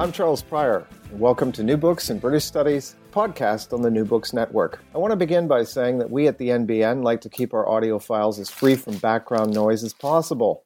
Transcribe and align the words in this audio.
I'm 0.00 0.12
Charles 0.12 0.42
Prior, 0.44 0.86
and 1.10 1.18
welcome 1.18 1.50
to 1.50 1.64
New 1.64 1.76
Books 1.76 2.08
in 2.08 2.20
British 2.20 2.44
Studies, 2.44 2.94
podcast 3.10 3.72
on 3.72 3.82
the 3.82 3.90
New 3.90 4.04
Books 4.04 4.32
Network. 4.32 4.78
I 4.94 4.98
want 4.98 5.10
to 5.10 5.16
begin 5.16 5.48
by 5.48 5.64
saying 5.64 5.98
that 5.98 6.08
we 6.08 6.28
at 6.28 6.38
the 6.38 6.50
NBN 6.50 7.02
like 7.02 7.20
to 7.22 7.28
keep 7.28 7.52
our 7.52 7.68
audio 7.68 7.98
files 7.98 8.38
as 8.38 8.48
free 8.48 8.76
from 8.76 8.96
background 8.98 9.52
noise 9.52 9.82
as 9.82 9.92
possible. 9.92 10.64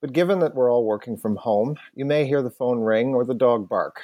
But 0.00 0.14
given 0.14 0.38
that 0.38 0.54
we're 0.54 0.72
all 0.72 0.86
working 0.86 1.18
from 1.18 1.36
home, 1.36 1.76
you 1.94 2.06
may 2.06 2.26
hear 2.26 2.40
the 2.40 2.48
phone 2.48 2.80
ring 2.80 3.08
or 3.14 3.26
the 3.26 3.34
dog 3.34 3.68
bark. 3.68 4.00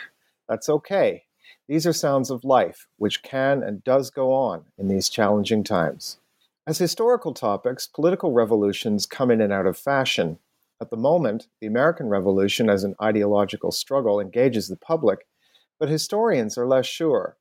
That's 0.51 0.69
okay. 0.69 1.23
These 1.67 1.87
are 1.87 1.95
sounds 1.95 2.29
of 2.29 2.45
life, 2.45 2.89
which 2.99 3.23
can 3.23 3.63
and 3.63 3.83
does 3.83 4.11
go 4.11 4.35
on 4.35 4.65
in 4.77 4.89
these 4.89 5.09
challenging 5.09 5.65
times. 5.65 6.19
As 6.67 6.77
historical 6.77 7.33
topics, 7.33 7.87
political 7.87 8.33
revolutions 8.33 9.07
come 9.07 9.31
in 9.31 9.41
and 9.41 9.51
out 9.51 9.65
of 9.65 9.79
fashion, 9.79 10.39
at 10.81 10.91
the 10.91 10.97
moment, 10.97 11.49
the 11.61 11.67
American 11.67 12.09
Revolution 12.09 12.71
as 12.71 12.85
an 12.85 12.95
ideological 13.03 13.73
struggle 13.73 14.21
engages 14.21 14.69
the 14.69 14.77
public, 14.77 15.27
but 15.81 15.89
historians 15.89 16.57
are 16.57 16.67
less 16.67 16.87
sure. 16.87 17.37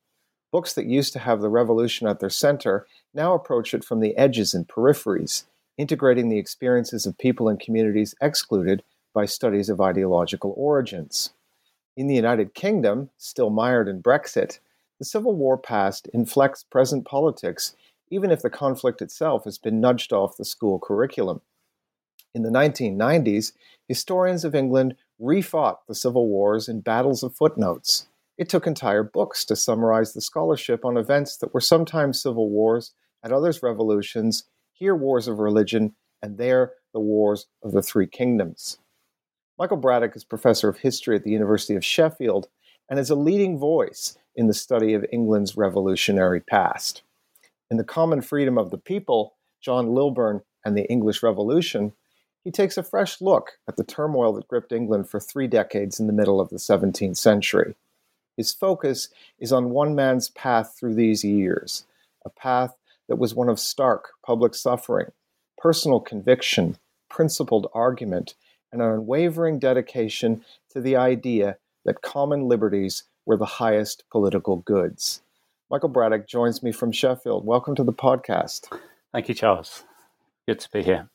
Books 0.52 0.74
that 0.74 0.88
used 0.88 1.14
to 1.14 1.20
have 1.20 1.42
the 1.42 1.50
revolution 1.50 2.08
at 2.08 2.20
their 2.20 2.30
center 2.30 2.88
now 3.14 3.34
approach 3.34 3.74
it 3.74 3.84
from 3.84 4.00
the 4.00 4.18
edges 4.18 4.54
and 4.54 4.68
peripheries, 4.68 5.44
integrating 5.78 6.30
the 6.30 6.40
experiences 6.40 7.06
of 7.06 7.18
people 7.18 7.48
and 7.48 7.60
communities 7.60 8.16
excluded 8.22 8.84
by 9.14 9.26
studies 9.26 9.70
of 9.70 9.82
ideological 9.82 10.54
origins. 10.58 11.32
In 11.96 12.08
the 12.08 12.16
United 12.16 12.54
Kingdom, 12.54 13.10
still 13.18 13.50
mired 13.50 13.88
in 13.88 14.02
Brexit, 14.02 14.60
the 15.00 15.06
Civil 15.06 15.36
War 15.36 15.58
past 15.58 16.08
inflects 16.14 16.64
present 16.64 17.06
politics, 17.06 17.76
even 18.10 18.32
if 18.32 18.42
the 18.42 18.50
conflict 18.50 19.02
itself 19.02 19.44
has 19.44 19.58
been 19.60 19.80
nudged 19.80 20.12
off 20.12 20.38
the 20.38 20.46
school 20.46 20.80
curriculum. 20.80 21.42
In 22.38 22.44
the 22.44 22.50
1990s, 22.50 23.54
historians 23.88 24.46
of 24.46 24.54
England 24.54 24.96
refought 25.18 25.88
the 25.88 25.96
civil 25.96 26.28
wars 26.28 26.70
in 26.70 26.82
battles 26.82 27.24
of 27.24 27.34
footnotes. 27.34 28.10
It 28.38 28.48
took 28.48 28.68
entire 28.68 29.02
books 29.02 29.44
to 29.46 29.56
summarize 29.56 30.14
the 30.14 30.22
scholarship 30.22 30.86
on 30.86 30.98
events 30.98 31.38
that 31.38 31.52
were 31.52 31.60
sometimes 31.60 32.22
civil 32.22 32.52
wars, 32.52 32.94
at 33.24 33.32
others 33.32 33.64
revolutions, 33.64 34.44
here 34.72 34.96
wars 34.96 35.28
of 35.28 35.40
religion, 35.40 35.96
and 36.22 36.38
there 36.38 36.74
the 36.94 37.00
wars 37.00 37.48
of 37.64 37.72
the 37.72 37.82
three 37.82 38.06
kingdoms. 38.06 38.78
Michael 39.58 39.82
Braddick 39.82 40.16
is 40.16 40.24
professor 40.24 40.70
of 40.70 40.78
history 40.78 41.16
at 41.16 41.24
the 41.24 41.32
University 41.32 41.74
of 41.74 41.84
Sheffield 41.84 42.50
and 42.88 43.00
is 43.00 43.10
a 43.10 43.16
leading 43.16 43.58
voice 43.58 44.16
in 44.36 44.46
the 44.46 44.54
study 44.54 44.94
of 44.94 45.04
England's 45.12 45.58
revolutionary 45.58 46.42
past. 46.42 47.02
In 47.72 47.78
The 47.78 47.84
Common 47.84 48.22
Freedom 48.22 48.60
of 48.60 48.70
the 48.70 48.78
People, 48.78 49.34
John 49.60 49.88
Lilburne 49.96 50.44
and 50.64 50.78
the 50.78 50.86
English 50.86 51.24
Revolution, 51.24 51.94
he 52.48 52.52
takes 52.52 52.78
a 52.78 52.84
fresh 52.84 53.20
look 53.20 53.58
at 53.68 53.76
the 53.76 53.84
turmoil 53.84 54.32
that 54.32 54.48
gripped 54.48 54.72
England 54.72 55.10
for 55.10 55.20
three 55.20 55.48
decades 55.48 56.00
in 56.00 56.08
the 56.08 56.14
middle 56.14 56.40
of 56.40 56.48
the 56.48 56.56
17th 56.56 57.18
century. 57.18 57.76
His 58.38 58.54
focus 58.54 59.10
is 59.38 59.52
on 59.52 59.72
one 59.72 59.96
man's 59.96 60.30
path 60.30 60.74
through 60.80 60.96
these 60.96 61.26
years, 61.26 61.84
a 62.24 62.30
path 62.30 62.74
that 63.10 63.18
was 63.18 63.36
one 63.36 63.50
of 63.50 63.60
stark 63.60 64.12
public 64.26 64.56
suffering, 64.56 65.12
personal 65.58 66.00
conviction, 66.00 66.78
principled 67.10 67.70
argument, 67.74 68.36
and 68.72 68.82
an 68.82 68.92
unwavering 68.92 69.60
dedication 69.60 70.46
to 70.70 70.80
the 70.80 70.96
idea 70.96 71.58
that 71.84 72.02
common 72.02 72.48
liberties 72.48 73.04
were 73.26 73.36
the 73.36 73.46
highest 73.60 74.06
political 74.10 74.56
goods. 74.56 75.22
Michael 75.70 75.90
Braddick 75.90 76.30
joins 76.30 76.64
me 76.64 76.72
from 76.72 76.94
Sheffield. 76.94 77.46
Welcome 77.46 77.76
to 77.76 77.84
the 77.84 77.92
podcast. 77.92 78.74
Thank 79.12 79.28
you, 79.28 79.36
Charles. 79.36 79.84
Good 80.48 80.62
to 80.62 80.72
be 80.72 80.82
here. 80.82 81.10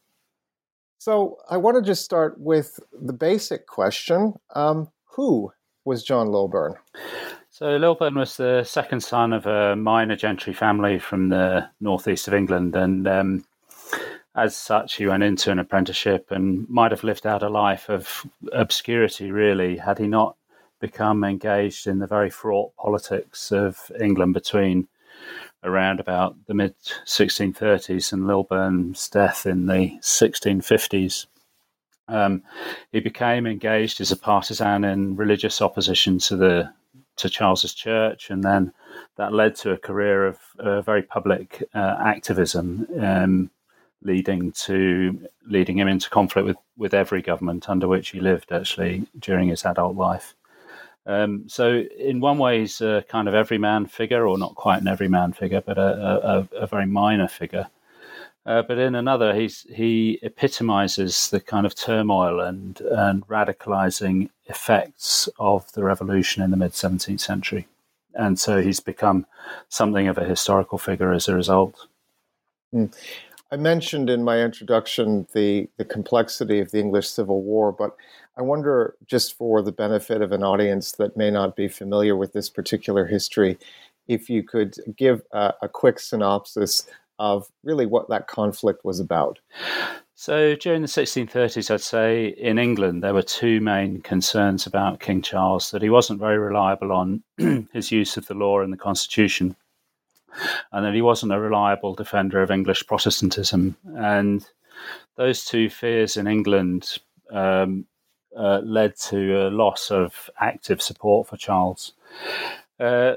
So 1.04 1.38
I 1.50 1.56
want 1.56 1.76
to 1.76 1.82
just 1.82 2.04
start 2.04 2.38
with 2.38 2.78
the 2.92 3.12
basic 3.12 3.66
question: 3.66 4.34
um, 4.54 4.88
Who 5.16 5.52
was 5.84 6.04
John 6.04 6.30
Lilburne? 6.30 6.76
So 7.50 7.76
Lilburne 7.76 8.14
was 8.14 8.36
the 8.36 8.62
second 8.62 9.00
son 9.00 9.32
of 9.32 9.44
a 9.44 9.74
minor 9.74 10.14
gentry 10.14 10.54
family 10.54 11.00
from 11.00 11.28
the 11.28 11.68
northeast 11.80 12.28
of 12.28 12.34
England, 12.34 12.76
and 12.76 13.08
um, 13.08 13.44
as 14.36 14.54
such, 14.54 14.94
he 14.94 15.08
went 15.08 15.24
into 15.24 15.50
an 15.50 15.58
apprenticeship 15.58 16.30
and 16.30 16.68
might 16.68 16.92
have 16.92 17.02
lived 17.02 17.26
out 17.26 17.42
a 17.42 17.48
life 17.48 17.88
of 17.88 18.24
obscurity, 18.52 19.32
really, 19.32 19.78
had 19.78 19.98
he 19.98 20.06
not 20.06 20.36
become 20.78 21.24
engaged 21.24 21.88
in 21.88 21.98
the 21.98 22.06
very 22.06 22.30
fraught 22.30 22.76
politics 22.76 23.50
of 23.50 23.90
England 24.00 24.34
between 24.34 24.86
around 25.64 26.00
about 26.00 26.36
the 26.46 26.54
mid 26.54 26.74
1630s 27.06 28.12
and 28.12 28.26
Lilburne's 28.26 29.08
death 29.08 29.46
in 29.46 29.66
the 29.66 29.98
1650s. 30.00 31.26
Um, 32.08 32.42
he 32.90 33.00
became 33.00 33.46
engaged 33.46 34.00
as 34.00 34.10
a 34.10 34.16
partisan 34.16 34.84
in 34.84 35.16
religious 35.16 35.62
opposition 35.62 36.18
to 36.20 36.36
the 36.36 36.72
to 37.16 37.28
Charles's 37.28 37.74
church, 37.74 38.30
and 38.30 38.42
then 38.42 38.72
that 39.16 39.32
led 39.32 39.54
to 39.56 39.72
a 39.72 39.78
career 39.78 40.26
of 40.26 40.38
uh, 40.58 40.80
very 40.80 41.02
public 41.02 41.62
uh, 41.74 41.96
activism, 42.00 42.86
um, 42.98 43.50
leading 44.02 44.50
to 44.52 45.28
leading 45.46 45.78
him 45.78 45.88
into 45.88 46.10
conflict 46.10 46.46
with 46.46 46.56
with 46.76 46.94
every 46.94 47.22
government 47.22 47.68
under 47.68 47.86
which 47.86 48.10
he 48.10 48.20
lived, 48.20 48.50
actually 48.50 49.06
during 49.18 49.48
his 49.48 49.64
adult 49.64 49.96
life. 49.96 50.34
Um, 51.04 51.48
so, 51.48 51.82
in 51.98 52.20
one 52.20 52.38
way, 52.38 52.60
he's 52.60 52.80
a 52.80 53.04
kind 53.08 53.28
of 53.28 53.34
everyman 53.34 53.86
figure, 53.86 54.26
or 54.26 54.38
not 54.38 54.54
quite 54.54 54.80
an 54.80 54.88
everyman 54.88 55.32
figure, 55.32 55.60
but 55.60 55.78
a, 55.78 56.48
a, 56.52 56.62
a 56.62 56.66
very 56.66 56.86
minor 56.86 57.28
figure. 57.28 57.68
Uh, 58.44 58.62
but 58.62 58.78
in 58.78 58.94
another, 58.94 59.34
he's, 59.34 59.66
he 59.72 60.18
epitomizes 60.22 61.30
the 61.30 61.40
kind 61.40 61.64
of 61.64 61.74
turmoil 61.74 62.40
and, 62.40 62.80
and 62.80 63.26
radicalizing 63.28 64.30
effects 64.46 65.28
of 65.38 65.70
the 65.72 65.84
revolution 65.84 66.42
in 66.42 66.50
the 66.50 66.56
mid 66.56 66.72
17th 66.72 67.20
century. 67.20 67.68
And 68.14 68.38
so 68.38 68.60
he's 68.60 68.80
become 68.80 69.26
something 69.68 70.08
of 70.08 70.18
a 70.18 70.24
historical 70.24 70.78
figure 70.78 71.12
as 71.12 71.28
a 71.28 71.34
result. 71.34 71.86
Mm. 72.74 72.94
I 73.52 73.56
mentioned 73.56 74.08
in 74.08 74.24
my 74.24 74.40
introduction 74.40 75.26
the, 75.34 75.68
the 75.76 75.84
complexity 75.84 76.60
of 76.60 76.70
the 76.70 76.80
English 76.80 77.06
Civil 77.06 77.42
War, 77.42 77.70
but 77.70 77.94
I 78.34 78.40
wonder, 78.40 78.96
just 79.06 79.36
for 79.36 79.60
the 79.60 79.70
benefit 79.70 80.22
of 80.22 80.32
an 80.32 80.42
audience 80.42 80.92
that 80.92 81.18
may 81.18 81.30
not 81.30 81.54
be 81.54 81.68
familiar 81.68 82.16
with 82.16 82.32
this 82.32 82.48
particular 82.48 83.04
history, 83.04 83.58
if 84.08 84.30
you 84.30 84.42
could 84.42 84.76
give 84.96 85.20
a, 85.32 85.52
a 85.60 85.68
quick 85.68 86.00
synopsis 86.00 86.86
of 87.18 87.46
really 87.62 87.84
what 87.84 88.08
that 88.08 88.26
conflict 88.26 88.86
was 88.86 88.98
about. 88.98 89.38
So 90.14 90.54
during 90.54 90.80
the 90.80 90.88
1630s, 90.88 91.70
I'd 91.70 91.82
say 91.82 92.28
in 92.28 92.58
England, 92.58 93.02
there 93.02 93.12
were 93.12 93.22
two 93.22 93.60
main 93.60 94.00
concerns 94.00 94.66
about 94.66 95.00
King 95.00 95.20
Charles 95.20 95.72
that 95.72 95.82
he 95.82 95.90
wasn't 95.90 96.20
very 96.20 96.38
reliable 96.38 96.90
on 96.90 97.22
his 97.74 97.92
use 97.92 98.16
of 98.16 98.28
the 98.28 98.34
law 98.34 98.60
and 98.60 98.72
the 98.72 98.78
constitution, 98.78 99.56
and 100.72 100.84
that 100.84 100.94
he 100.94 101.02
wasn't 101.02 101.32
a 101.32 101.40
reliable 101.40 101.94
defender 101.94 102.42
of 102.42 102.50
English 102.50 102.86
Protestantism. 102.86 103.76
And 103.96 104.46
those 105.16 105.44
two 105.44 105.68
fears 105.68 106.16
in 106.16 106.26
England 106.26 106.98
um, 107.30 107.86
uh, 108.36 108.60
led 108.64 108.96
to 108.96 109.48
a 109.48 109.50
loss 109.50 109.90
of 109.90 110.30
active 110.40 110.80
support 110.80 111.28
for 111.28 111.36
Charles. 111.36 111.92
Uh, 112.80 113.14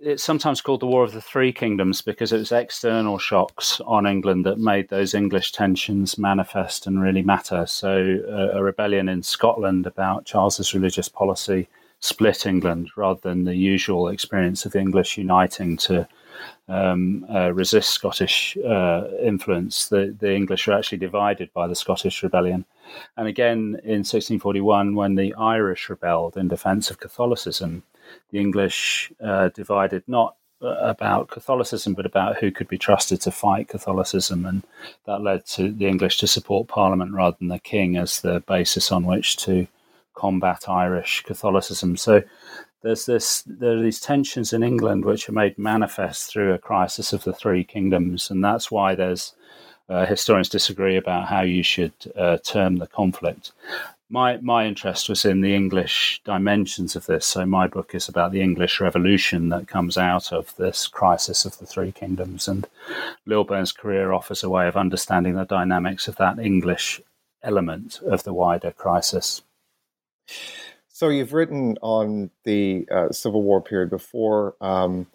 it's 0.00 0.22
sometimes 0.22 0.60
called 0.60 0.80
the 0.80 0.86
War 0.86 1.02
of 1.02 1.12
the 1.12 1.20
Three 1.20 1.52
Kingdoms 1.52 2.02
because 2.02 2.32
it 2.32 2.38
was 2.38 2.52
external 2.52 3.18
shocks 3.18 3.80
on 3.80 4.06
England 4.06 4.46
that 4.46 4.58
made 4.58 4.88
those 4.88 5.12
English 5.12 5.50
tensions 5.50 6.16
manifest 6.16 6.86
and 6.86 7.02
really 7.02 7.22
matter. 7.22 7.66
So, 7.66 8.18
uh, 8.28 8.56
a 8.56 8.62
rebellion 8.62 9.08
in 9.08 9.24
Scotland 9.24 9.86
about 9.86 10.24
Charles's 10.24 10.72
religious 10.72 11.08
policy 11.08 11.68
split 12.00 12.46
England 12.46 12.90
rather 12.96 13.20
than 13.20 13.44
the 13.44 13.56
usual 13.56 14.08
experience 14.08 14.64
of 14.64 14.72
the 14.72 14.78
English 14.80 15.18
uniting 15.18 15.76
to 15.78 16.06
um, 16.68 17.26
uh, 17.32 17.52
resist 17.52 17.90
Scottish 17.90 18.56
uh, 18.58 19.04
influence. 19.22 19.88
The, 19.88 20.14
the 20.18 20.34
English 20.34 20.66
were 20.66 20.74
actually 20.74 20.98
divided 20.98 21.52
by 21.52 21.66
the 21.66 21.74
Scottish 21.74 22.22
rebellion. 22.22 22.64
And 23.16 23.28
again 23.28 23.80
in 23.84 24.04
1641, 24.04 24.94
when 24.94 25.14
the 25.14 25.34
Irish 25.34 25.88
rebelled 25.88 26.36
in 26.36 26.48
defense 26.48 26.90
of 26.90 27.00
Catholicism, 27.00 27.82
the 28.30 28.38
English 28.38 29.12
uh, 29.22 29.48
divided 29.48 30.02
not 30.06 30.36
uh, 30.60 30.74
about 30.80 31.28
Catholicism, 31.28 31.94
but 31.94 32.06
about 32.06 32.38
who 32.38 32.50
could 32.50 32.68
be 32.68 32.78
trusted 32.78 33.20
to 33.20 33.30
fight 33.30 33.68
Catholicism, 33.68 34.44
and 34.44 34.64
that 35.06 35.22
led 35.22 35.46
to 35.46 35.70
the 35.70 35.86
English 35.86 36.18
to 36.18 36.26
support 36.26 36.68
Parliament 36.68 37.12
rather 37.12 37.36
than 37.38 37.48
the 37.48 37.60
King 37.60 37.96
as 37.96 38.20
the 38.20 38.40
basis 38.40 38.90
on 38.90 39.06
which 39.06 39.36
to 39.36 39.68
combat 40.14 40.68
Irish 40.68 41.22
Catholicism. 41.22 41.96
So 41.96 42.22
there's 42.82 43.06
this 43.06 43.42
there 43.46 43.78
are 43.78 43.82
these 43.82 44.00
tensions 44.00 44.52
in 44.52 44.62
England 44.62 45.04
which 45.04 45.28
are 45.28 45.32
made 45.32 45.58
manifest 45.58 46.30
through 46.30 46.52
a 46.52 46.58
crisis 46.58 47.12
of 47.12 47.24
the 47.24 47.32
three 47.32 47.64
kingdoms, 47.64 48.30
and 48.30 48.44
that's 48.44 48.70
why 48.70 48.94
there's 48.94 49.34
uh, 49.88 50.06
historians 50.06 50.48
disagree 50.48 50.96
about 50.96 51.28
how 51.28 51.42
you 51.42 51.62
should 51.62 51.92
uh, 52.16 52.38
term 52.38 52.76
the 52.76 52.86
conflict 52.86 53.52
my 54.10 54.38
my 54.38 54.66
interest 54.66 55.08
was 55.08 55.24
in 55.24 55.40
the 55.40 55.54
English 55.54 56.20
dimensions 56.24 56.96
of 56.96 57.06
this. 57.06 57.26
So 57.26 57.44
my 57.44 57.66
book 57.66 57.94
is 57.94 58.08
about 58.08 58.32
the 58.32 58.40
English 58.40 58.80
Revolution 58.80 59.50
that 59.50 59.68
comes 59.68 59.98
out 59.98 60.32
of 60.32 60.54
this 60.56 60.86
crisis 60.86 61.44
of 61.44 61.58
the 61.58 61.66
three 61.66 61.92
kingdoms, 61.92 62.48
and 62.48 62.66
Lilburne's 63.26 63.72
career 63.72 64.12
offers 64.12 64.42
a 64.42 64.50
way 64.50 64.66
of 64.66 64.76
understanding 64.76 65.34
the 65.34 65.44
dynamics 65.44 66.08
of 66.08 66.16
that 66.16 66.38
English 66.38 67.00
element 67.42 68.00
of 68.02 68.24
the 68.24 68.32
wider 68.32 68.70
crisis. 68.70 69.42
So 70.98 71.10
you've 71.10 71.32
written 71.32 71.78
on 71.80 72.30
the 72.42 72.88
uh, 72.90 73.10
Civil 73.10 73.42
War 73.42 73.60
period 73.60 73.88
before. 73.88 74.56
Um, 74.60 75.06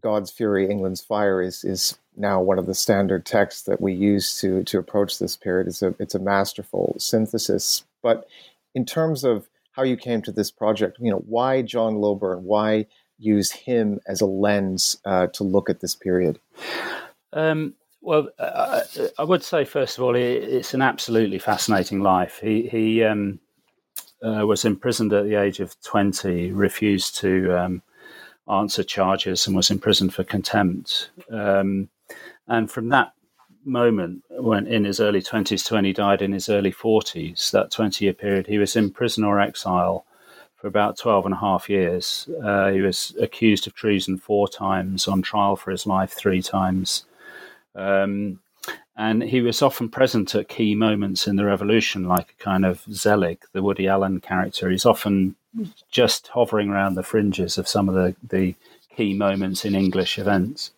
God's 0.00 0.32
Fury, 0.32 0.68
England's 0.68 1.00
Fire 1.00 1.40
is 1.40 1.62
is 1.62 1.96
now 2.16 2.40
one 2.42 2.58
of 2.58 2.66
the 2.66 2.74
standard 2.74 3.24
texts 3.24 3.62
that 3.62 3.80
we 3.80 3.92
use 3.92 4.40
to 4.40 4.64
to 4.64 4.78
approach 4.78 5.20
this 5.20 5.36
period. 5.36 5.68
It's 5.68 5.82
a 5.82 5.94
it's 6.00 6.16
a 6.16 6.18
masterful 6.18 6.96
synthesis 6.98 7.84
but 8.02 8.26
in 8.74 8.84
terms 8.84 9.24
of 9.24 9.48
how 9.72 9.82
you 9.82 9.96
came 9.96 10.22
to 10.22 10.32
this 10.32 10.50
project, 10.50 10.98
you 11.00 11.10
know, 11.10 11.22
why 11.26 11.62
John 11.62 12.00
Lilburne? 12.00 12.44
Why 12.44 12.86
use 13.18 13.52
him 13.52 14.00
as 14.06 14.20
a 14.20 14.26
lens 14.26 14.98
uh, 15.04 15.28
to 15.28 15.44
look 15.44 15.68
at 15.70 15.80
this 15.80 15.94
period? 15.94 16.38
Um, 17.32 17.74
well, 18.00 18.28
uh, 18.38 18.80
I 19.18 19.24
would 19.24 19.42
say 19.42 19.64
first 19.64 19.98
of 19.98 20.04
all, 20.04 20.14
it's 20.14 20.74
an 20.74 20.82
absolutely 20.82 21.38
fascinating 21.38 22.00
life. 22.00 22.38
He 22.42 22.68
he 22.68 23.04
um, 23.04 23.40
uh, 24.22 24.46
was 24.46 24.64
imprisoned 24.64 25.12
at 25.12 25.24
the 25.24 25.34
age 25.34 25.60
of 25.60 25.80
twenty, 25.82 26.52
refused 26.52 27.16
to 27.18 27.56
um, 27.56 27.82
answer 28.48 28.82
charges, 28.82 29.46
and 29.46 29.56
was 29.56 29.70
imprisoned 29.70 30.14
for 30.14 30.24
contempt. 30.24 31.10
Um, 31.30 31.88
and 32.46 32.70
from 32.70 32.88
that 32.88 33.12
moment 33.64 34.24
when 34.30 34.66
in 34.66 34.84
his 34.84 34.98
early 35.00 35.20
20s 35.20 35.66
to 35.66 35.74
when 35.74 35.84
he 35.84 35.92
died 35.92 36.22
in 36.22 36.32
his 36.32 36.48
early 36.48 36.72
40s, 36.72 37.50
that 37.50 37.70
20 37.70 38.04
year 38.04 38.14
period, 38.14 38.46
he 38.46 38.58
was 38.58 38.74
in 38.74 38.90
prison 38.90 39.24
or 39.24 39.40
exile 39.40 40.04
for 40.56 40.66
about 40.66 40.98
12 40.98 41.26
and 41.26 41.34
a 41.34 41.38
half 41.38 41.68
years. 41.68 42.28
Uh, 42.42 42.70
he 42.70 42.80
was 42.80 43.14
accused 43.20 43.66
of 43.66 43.74
treason 43.74 44.16
four 44.18 44.48
times, 44.48 45.06
on 45.06 45.22
trial 45.22 45.54
for 45.54 45.70
his 45.70 45.86
life 45.86 46.12
three 46.12 46.42
times. 46.42 47.04
Um, 47.74 48.40
and 48.98 49.22
he 49.22 49.40
was 49.40 49.62
often 49.62 49.88
present 49.88 50.34
at 50.34 50.48
key 50.48 50.74
moments 50.74 51.28
in 51.28 51.36
the 51.36 51.44
revolution, 51.44 52.04
like 52.04 52.34
a 52.38 52.42
kind 52.42 52.66
of 52.66 52.82
Zelig, 52.92 53.40
the 53.52 53.62
Woody 53.62 53.86
Allen 53.86 54.20
character. 54.20 54.68
He's 54.68 54.84
often 54.84 55.36
just 55.90 56.26
hovering 56.28 56.68
around 56.68 56.94
the 56.94 57.04
fringes 57.04 57.58
of 57.58 57.68
some 57.68 57.88
of 57.88 57.94
the, 57.94 58.16
the 58.28 58.56
key 58.96 59.14
moments 59.14 59.64
in 59.64 59.76
English 59.76 60.18
events. 60.18 60.72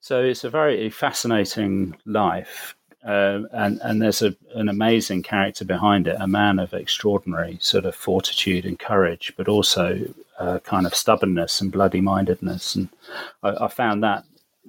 So 0.00 0.22
it's 0.22 0.42
a 0.42 0.50
very 0.50 0.90
fascinating 0.90 1.96
life. 2.04 2.74
Uh, 3.04 3.42
and, 3.52 3.80
and 3.84 4.02
there's 4.02 4.22
a, 4.22 4.34
an 4.56 4.68
amazing 4.68 5.22
character 5.22 5.64
behind 5.64 6.08
it, 6.08 6.16
a 6.18 6.26
man 6.26 6.58
of 6.58 6.74
extraordinary 6.74 7.58
sort 7.60 7.84
of 7.84 7.94
fortitude 7.94 8.64
and 8.64 8.80
courage, 8.80 9.32
but 9.36 9.46
also 9.46 10.00
uh, 10.40 10.58
kind 10.64 10.84
of 10.84 10.94
stubbornness 10.96 11.60
and 11.60 11.70
bloody 11.70 12.00
mindedness. 12.00 12.74
And 12.74 12.88
I, 13.44 13.66
I, 13.66 13.68
found 13.68 14.02
that, 14.02 14.24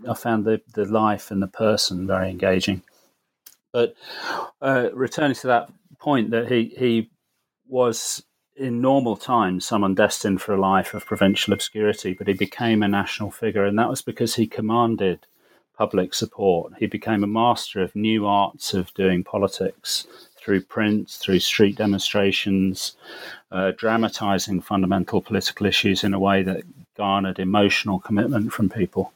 I 0.10 0.14
found 0.14 0.46
the, 0.46 0.62
the 0.74 0.86
life 0.86 1.32
and 1.32 1.42
the 1.42 1.48
person 1.48 2.08
very 2.08 2.30
engaging. 2.30 2.84
But 3.72 3.96
uh, 4.62 4.90
returning 4.94 5.36
to 5.36 5.48
that 5.48 5.70
point, 6.00 6.32
that 6.32 6.52
he, 6.52 6.74
he 6.78 7.10
was 7.68 8.24
in 8.56 8.82
normal 8.82 9.16
times 9.16 9.66
someone 9.66 9.94
destined 9.94 10.42
for 10.42 10.54
a 10.54 10.60
life 10.60 10.94
of 10.94 11.06
provincial 11.06 11.54
obscurity, 11.54 12.14
but 12.14 12.28
he 12.28 12.34
became 12.34 12.82
a 12.82 12.88
national 12.88 13.32
figure, 13.32 13.66
and 13.66 13.78
that 13.78 13.90
was 13.90 14.02
because 14.02 14.36
he 14.36 14.48
commanded 14.48 15.26
public 15.78 16.14
support. 16.14 16.74
He 16.80 16.88
became 16.88 17.24
a 17.24 17.28
master 17.28 17.82
of 17.82 17.96
new 17.96 18.26
arts 18.26 18.74
of 18.74 18.94
doing 18.96 19.24
politics 19.24 20.08
through 20.40 20.62
print, 20.62 21.10
through 21.10 21.40
street 21.40 21.76
demonstrations, 21.76 22.96
uh, 23.52 23.74
dramatizing 23.78 24.62
fundamental 24.62 25.22
political 25.22 25.68
issues 25.68 26.04
in 26.04 26.14
a 26.14 26.20
way 26.20 26.42
that 26.42 26.64
garnered 26.96 27.38
emotional 27.38 28.00
commitment 28.00 28.52
from 28.52 28.70
people. 28.70 29.14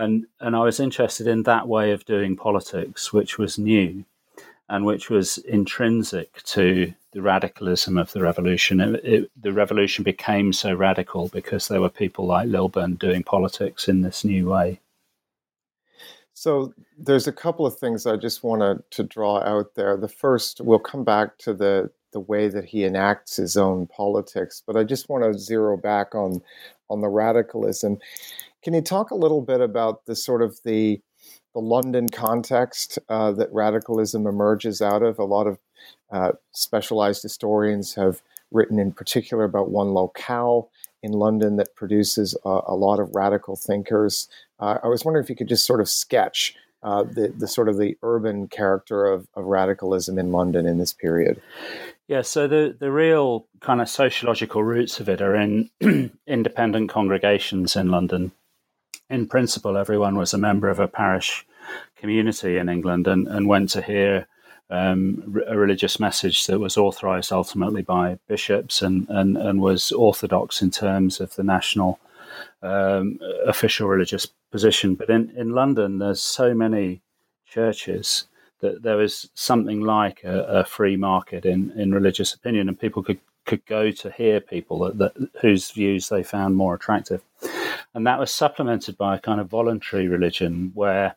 And, 0.00 0.26
and 0.40 0.56
I 0.56 0.60
was 0.60 0.80
interested 0.80 1.26
in 1.26 1.42
that 1.44 1.68
way 1.68 1.92
of 1.92 2.04
doing 2.06 2.36
politics, 2.36 3.12
which 3.12 3.38
was 3.38 3.58
new 3.58 4.04
and 4.68 4.86
which 4.86 5.10
was 5.10 5.38
intrinsic 5.38 6.42
to 6.44 6.94
the 7.12 7.20
radicalism 7.20 7.98
of 7.98 8.12
the 8.12 8.22
revolution. 8.22 8.80
It, 8.80 9.04
it, 9.04 9.30
the 9.40 9.52
revolution 9.52 10.04
became 10.04 10.52
so 10.52 10.72
radical 10.72 11.28
because 11.28 11.68
there 11.68 11.80
were 11.80 11.88
people 11.88 12.26
like 12.26 12.48
Lilburne 12.48 12.94
doing 12.94 13.24
politics 13.24 13.88
in 13.88 14.02
this 14.02 14.24
new 14.24 14.48
way. 14.48 14.80
So 16.34 16.72
there's 16.96 17.26
a 17.26 17.32
couple 17.32 17.66
of 17.66 17.78
things 17.78 18.06
I 18.06 18.16
just 18.16 18.42
want 18.42 18.84
to 18.90 19.02
draw 19.02 19.40
out 19.40 19.74
there. 19.74 19.96
The 19.96 20.08
first, 20.08 20.60
we'll 20.60 20.78
come 20.78 21.04
back 21.04 21.36
to 21.38 21.52
the 21.52 21.90
the 22.12 22.20
way 22.20 22.48
that 22.48 22.64
he 22.64 22.84
enacts 22.84 23.36
his 23.36 23.56
own 23.56 23.86
politics, 23.86 24.62
but 24.66 24.76
I 24.76 24.82
just 24.82 25.08
want 25.08 25.22
to 25.22 25.38
zero 25.38 25.76
back 25.76 26.14
on 26.14 26.42
on 26.88 27.00
the 27.00 27.08
radicalism. 27.08 27.98
Can 28.62 28.74
you 28.74 28.82
talk 28.82 29.10
a 29.10 29.16
little 29.16 29.40
bit 29.40 29.60
about 29.60 30.06
the 30.06 30.14
sort 30.14 30.42
of 30.42 30.58
the 30.64 31.00
the 31.54 31.60
London 31.60 32.08
context 32.08 32.98
uh, 33.08 33.32
that 33.32 33.52
radicalism 33.52 34.26
emerges 34.26 34.80
out 34.80 35.02
of. 35.02 35.18
A 35.18 35.24
lot 35.24 35.46
of 35.46 35.58
uh, 36.10 36.32
specialized 36.52 37.22
historians 37.22 37.94
have 37.94 38.22
written 38.52 38.78
in 38.78 38.92
particular 38.92 39.44
about 39.44 39.70
one 39.70 39.92
locale 39.92 40.70
in 41.02 41.12
London 41.12 41.56
that 41.56 41.74
produces 41.74 42.36
a, 42.44 42.60
a 42.68 42.74
lot 42.74 43.00
of 43.00 43.14
radical 43.14 43.56
thinkers. 43.56 44.28
Uh, 44.58 44.78
I 44.82 44.88
was 44.88 45.04
wondering 45.04 45.24
if 45.24 45.30
you 45.30 45.36
could 45.36 45.48
just 45.48 45.66
sort 45.66 45.80
of 45.80 45.88
sketch 45.88 46.54
uh, 46.82 47.02
the, 47.02 47.28
the 47.36 47.46
sort 47.46 47.68
of 47.68 47.78
the 47.78 47.96
urban 48.02 48.48
character 48.48 49.06
of, 49.06 49.28
of 49.34 49.44
radicalism 49.44 50.18
in 50.18 50.32
London 50.32 50.66
in 50.66 50.78
this 50.78 50.92
period. 50.92 51.40
Yeah, 52.08 52.22
so 52.22 52.48
the, 52.48 52.74
the 52.78 52.90
real 52.90 53.46
kind 53.60 53.80
of 53.80 53.88
sociological 53.88 54.64
roots 54.64 54.98
of 54.98 55.08
it 55.08 55.20
are 55.20 55.36
in 55.36 55.70
independent 56.26 56.90
congregations 56.90 57.76
in 57.76 57.90
London 57.90 58.32
in 59.10 59.26
principle, 59.26 59.76
everyone 59.76 60.16
was 60.16 60.32
a 60.32 60.38
member 60.38 60.70
of 60.70 60.78
a 60.78 60.88
parish 60.88 61.44
community 61.96 62.56
in 62.56 62.68
England 62.68 63.06
and, 63.06 63.26
and 63.28 63.48
went 63.48 63.68
to 63.70 63.82
hear 63.82 64.26
um, 64.70 65.42
a 65.48 65.58
religious 65.58 65.98
message 65.98 66.46
that 66.46 66.60
was 66.60 66.76
authorized 66.76 67.32
ultimately 67.32 67.82
by 67.82 68.18
bishops 68.28 68.80
and, 68.82 69.06
and, 69.08 69.36
and 69.36 69.60
was 69.60 69.90
orthodox 69.92 70.62
in 70.62 70.70
terms 70.70 71.20
of 71.20 71.34
the 71.34 71.42
national 71.42 71.98
um, 72.62 73.18
official 73.46 73.88
religious 73.88 74.26
position. 74.52 74.94
But 74.94 75.10
in, 75.10 75.30
in 75.36 75.50
London, 75.50 75.98
there's 75.98 76.20
so 76.20 76.54
many 76.54 77.02
churches 77.46 78.28
that 78.60 78.82
there 78.82 78.96
was 78.96 79.28
something 79.34 79.80
like 79.80 80.22
a, 80.22 80.42
a 80.44 80.64
free 80.64 80.96
market 80.96 81.44
in, 81.44 81.72
in 81.72 81.92
religious 81.92 82.32
opinion, 82.32 82.68
and 82.68 82.78
people 82.78 83.02
could 83.02 83.18
could 83.46 83.64
go 83.66 83.90
to 83.90 84.10
hear 84.10 84.38
people 84.38 84.78
that, 84.80 84.98
that, 84.98 85.30
whose 85.40 85.70
views 85.70 86.08
they 86.08 86.22
found 86.22 86.54
more 86.54 86.74
attractive. 86.74 87.22
And 87.94 88.06
that 88.06 88.18
was 88.18 88.30
supplemented 88.30 88.96
by 88.96 89.16
a 89.16 89.20
kind 89.20 89.40
of 89.40 89.48
voluntary 89.48 90.08
religion 90.08 90.72
where 90.74 91.16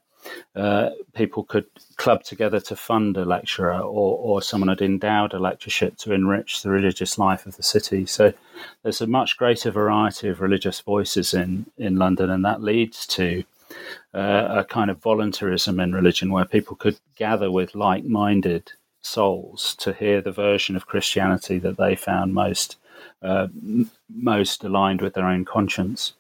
uh, 0.56 0.92
people 1.14 1.44
could 1.44 1.66
club 1.98 2.24
together 2.24 2.60
to 2.60 2.76
fund 2.76 3.18
a 3.18 3.26
lecturer, 3.26 3.80
or, 3.80 4.18
or 4.18 4.42
someone 4.42 4.70
had 4.70 4.82
endowed 4.82 5.34
a 5.34 5.40
lectureship 5.40 5.98
to 5.98 6.14
enrich 6.14 6.62
the 6.62 6.70
religious 6.70 7.18
life 7.18 7.46
of 7.46 7.58
the 7.58 7.64
city. 7.64 8.06
So 8.06 8.34
there's 8.82 9.02
a 9.02 9.08
much 9.08 9.38
greater 9.38 9.72
variety 9.72 10.30
of 10.30 10.42
religious 10.42 10.80
voices 10.80 11.34
in, 11.34 11.66
in 11.78 11.98
London, 11.98 12.30
and 12.30 12.46
that 12.46 12.62
leads 12.62 13.06
to 13.08 13.44
uh, 14.14 14.48
a 14.50 14.64
kind 14.64 14.90
of 14.90 15.02
voluntarism 15.02 15.80
in 15.80 15.94
religion 15.94 16.32
where 16.32 16.46
people 16.46 16.76
could 16.76 16.98
gather 17.16 17.52
with 17.52 17.76
like 17.76 18.06
minded 18.06 18.72
souls 19.02 19.76
to 19.80 19.94
hear 19.94 20.22
the 20.22 20.32
version 20.32 20.76
of 20.76 20.88
Christianity 20.88 21.60
that 21.60 21.78
they 21.78 21.96
found 21.96 22.34
most 22.34 22.78
uh, 23.22 23.48
most 24.10 24.64
aligned 24.64 25.02
with 25.02 25.14
their 25.14 25.26
own 25.26 25.46
conscience. 25.46 26.14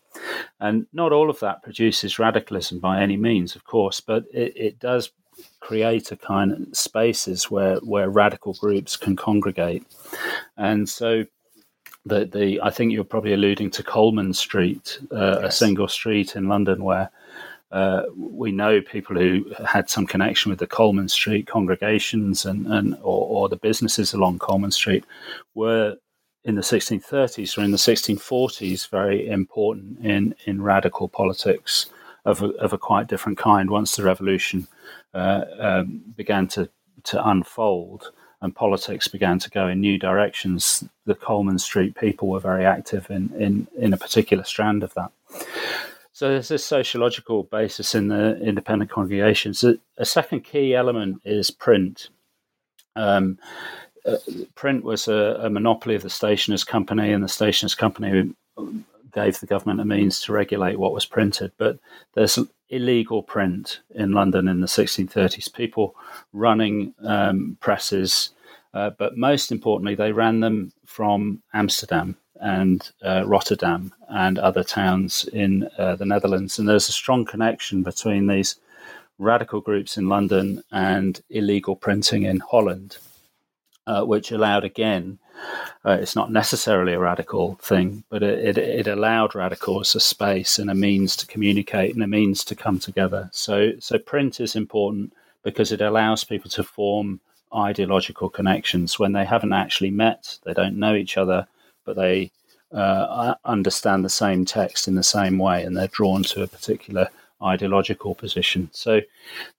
And 0.60 0.86
not 0.94 1.12
all 1.12 1.30
of 1.30 1.40
that 1.40 1.64
produces 1.64 2.20
radicalism 2.20 2.80
by 2.80 3.02
any 3.02 3.18
means, 3.18 3.56
of 3.56 3.66
course, 3.66 4.00
but 4.00 4.26
it, 4.34 4.54
it 4.56 4.80
does 4.80 5.12
create 5.60 6.12
a 6.12 6.18
kind 6.18 6.52
of 6.52 6.78
spaces 6.78 7.50
where, 7.50 7.78
where 7.78 8.10
radical 8.10 8.54
groups 8.54 8.96
can 8.96 9.16
congregate. 9.16 9.86
And 10.58 10.88
so 10.88 11.26
the, 12.06 12.26
the 12.26 12.62
I 12.62 12.70
think 12.70 12.92
you're 12.92 13.04
probably 13.04 13.34
alluding 13.34 13.72
to 13.72 13.84
Coleman 13.84 14.34
Street, 14.34 15.00
uh, 15.12 15.40
yes. 15.42 15.54
a 15.54 15.58
single 15.58 15.88
street 15.88 16.36
in 16.36 16.48
London 16.48 16.84
where 16.84 17.10
uh, 17.72 18.04
we 18.16 18.52
know 18.52 18.82
people 18.82 19.16
who 19.16 19.46
had 19.66 19.90
some 19.90 20.06
connection 20.06 20.52
with 20.52 20.60
the 20.60 20.68
Coleman 20.68 21.10
Street 21.10 21.48
congregations 21.48 22.46
and, 22.46 22.68
and 22.68 22.94
or, 23.02 23.28
or, 23.28 23.50
the 23.50 23.56
businesses 23.56 24.14
along 24.14 24.38
Coleman 24.38 24.70
Street 24.70 25.04
were 25.56 25.96
in 26.46 26.56
the 26.56 26.62
1630s 26.62 27.58
or 27.58 27.64
in 27.64 27.72
the 27.72 27.78
1640s 27.78 28.90
very 28.90 29.28
important 29.28 30.00
in, 30.06 30.36
in 30.46 30.62
radical 30.62 31.08
politics 31.08 31.88
of 32.26 32.42
a, 32.42 32.48
of 32.56 32.74
a 32.74 32.78
quite 32.78 33.08
different 33.08 33.38
kind 33.38 33.70
once 33.70 33.96
the 33.96 34.04
revolution 34.04 34.68
uh, 35.14 35.46
um, 35.60 36.02
began 36.16 36.48
to, 36.48 36.70
to 37.04 37.30
unfold 37.30 38.12
and 38.42 38.56
politics 38.56 39.08
began 39.08 39.40
to 39.40 39.50
go 39.50 39.68
in 39.68 39.80
new 39.80 39.98
directions. 39.98 40.84
The 41.06 41.16
Coleman 41.16 41.60
Street 41.60 41.96
people 41.96 42.28
were 42.28 42.42
very 42.42 42.66
active 42.66 43.10
in, 43.10 43.34
in, 43.38 43.68
in 43.78 43.94
a 43.94 43.98
particular 43.98 44.44
strand 44.44 44.84
of 44.84 44.94
that. 44.96 45.12
So 46.12 46.30
there's 46.30 46.50
this 46.50 46.64
sociological 46.64 47.44
basis 47.44 47.96
in 47.96 48.10
the 48.10 48.38
independent 48.40 48.92
congregations. 48.92 49.64
A 49.98 50.06
second 50.06 50.42
key 50.42 50.76
element 50.76 51.22
is 51.24 51.52
print. 51.52 52.10
Um, 52.96 53.40
uh, 54.06 54.18
print 54.56 54.84
was 54.84 55.08
a, 55.08 55.40
a, 55.44 55.50
monopoly 55.50 55.96
of 55.96 56.04
the 56.04 56.10
stationers' 56.10 56.64
company, 56.64 57.12
and 57.12 57.24
the 57.24 57.30
stationers' 57.30 57.76
company 57.76 58.34
gave 59.14 59.40
the 59.40 59.46
government 59.46 59.80
a 59.80 59.86
means 59.86 60.22
to 60.22 60.34
regulate 60.34 60.80
what 60.80 60.94
was 60.94 61.06
printed. 61.06 61.52
But 61.58 61.80
there's 62.14 62.40
illegal 62.70 63.24
print 63.24 63.80
in 63.96 64.12
London 64.12 64.48
in 64.48 64.62
the 64.62 64.68
1630s. 64.68 65.54
People 65.54 65.96
running 66.34 66.94
um, 67.04 67.58
presses, 67.62 68.32
uh, 68.74 68.90
but 68.98 69.18
most 69.18 69.52
importantly, 69.52 69.96
they 69.96 70.12
ran 70.12 70.40
them 70.40 70.74
from 70.86 71.42
Amsterdam 71.54 72.18
and 72.42 72.92
uh, 73.06 73.24
Rotterdam 73.26 73.94
and 74.10 74.38
other 74.38 74.64
towns 74.64 75.24
in 75.32 75.70
uh, 75.78 75.96
the 75.96 76.06
Netherlands. 76.06 76.60
And 76.60 76.68
there's 76.68 76.90
a 76.90 76.94
strong 76.94 77.24
connection 77.24 77.84
between 77.84 78.28
these 78.28 78.58
radical 79.18 79.62
groups 79.62 79.96
in 79.96 80.10
London 80.10 80.62
and 80.72 81.22
illegal 81.30 81.76
printing 81.76 82.24
in 82.24 82.40
Holland 82.40 82.98
uh, 83.88 84.04
which 84.04 84.32
allowed 84.32 84.64
again. 84.64 85.20
Uh, 85.86 85.98
it's 86.00 86.16
not 86.16 86.32
necessarily 86.32 86.94
a 86.94 87.00
radical 87.00 87.56
thing, 87.56 88.04
but 88.10 88.24
it, 88.24 88.58
it, 88.58 88.58
it, 88.58 88.88
allowed 88.88 89.36
radicals 89.36 89.96
a 89.96 90.00
space 90.00 90.58
and 90.58 90.70
a 90.70 90.76
means 90.76 91.16
to 91.18 91.28
communicate 91.28 91.94
and 91.94 92.04
a 92.04 92.08
means 92.08 92.46
to 92.46 92.56
come 92.56 92.80
together. 92.80 93.30
So, 93.34 93.74
so 93.80 93.98
print 93.98 94.40
is 94.40 94.56
important 94.56 95.14
because 95.44 95.72
it 95.72 95.82
allows 95.82 96.24
people 96.24 96.50
to 96.52 96.64
form 96.64 97.20
ideological 97.54 98.30
connections 98.30 98.98
when 98.98 99.14
they 99.14 99.26
haven't 99.26 99.54
actually 99.54 99.92
met, 99.92 100.38
they 100.44 100.54
don't 100.54 100.80
know 100.80 100.96
each 100.96 101.18
other, 101.18 101.48
but 101.86 101.96
they 101.96 102.32
uh, 102.72 103.36
understand 103.46 104.04
the 104.04 104.10
same 104.10 104.46
text 104.46 104.88
in 104.88 104.96
the 104.96 105.04
same 105.04 105.38
way, 105.38 105.64
and 105.64 105.78
they're 105.78 105.88
drawn 105.88 106.24
to 106.24 106.42
a 106.42 106.48
particular 106.48 107.10
ideological 107.44 108.16
position. 108.16 108.70
So 108.72 109.02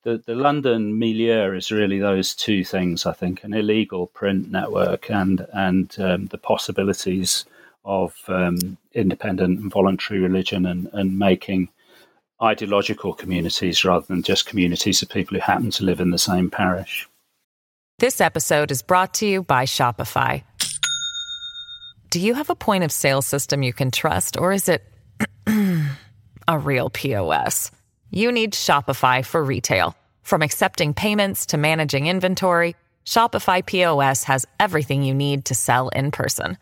the, 0.02 0.22
the 0.24 0.34
London 0.34 0.98
milieu 0.98 1.54
is 1.54 1.70
really 1.70 1.98
those 1.98 2.34
two 2.34 2.64
things, 2.64 3.06
I 3.06 3.12
think, 3.12 3.44
an 3.44 3.54
illegal 3.54 4.06
print 4.08 4.50
network 4.50 5.10
and, 5.10 5.46
and 5.52 5.94
um, 5.98 6.26
the 6.26 6.38
possibilities 6.38 7.44
of 7.84 8.14
um, 8.28 8.78
independent 8.92 9.60
and 9.60 9.70
voluntary 9.70 10.20
religion 10.20 10.66
and, 10.66 10.88
and 10.92 11.18
making 11.18 11.68
ideological 12.42 13.12
communities 13.12 13.84
rather 13.84 14.06
than 14.06 14.22
just 14.22 14.46
communities 14.46 15.02
of 15.02 15.08
people 15.08 15.36
who 15.36 15.40
happen 15.40 15.70
to 15.70 15.84
live 15.84 16.00
in 16.00 16.10
the 16.10 16.18
same 16.18 16.50
parish. 16.50 17.08
This 17.98 18.20
episode 18.20 18.70
is 18.70 18.82
brought 18.82 19.14
to 19.14 19.26
you 19.26 19.42
by 19.42 19.64
Shopify. 19.66 20.42
Do 22.10 22.20
you 22.20 22.34
have 22.34 22.50
a 22.50 22.54
point 22.54 22.84
of 22.84 22.92
sale 22.92 23.22
system 23.22 23.62
you 23.62 23.72
can 23.72 23.90
trust, 23.90 24.36
or 24.36 24.52
is 24.52 24.68
it 24.68 24.82
a 26.48 26.58
real 26.58 26.90
POS? 26.90 27.70
you 28.14 28.30
need 28.30 28.52
Shopify 28.54 29.26
for 29.26 29.42
retail. 29.42 29.96
From 30.22 30.42
accepting 30.42 30.94
payments 30.94 31.46
to 31.46 31.56
managing 31.56 32.06
inventory, 32.06 32.76
Shopify 33.04 33.66
POS 33.66 34.22
has 34.24 34.46
everything 34.60 35.02
you 35.02 35.14
need 35.14 35.46
to 35.46 35.54
sell 35.54 35.88
in 35.88 36.12
person. 36.12 36.58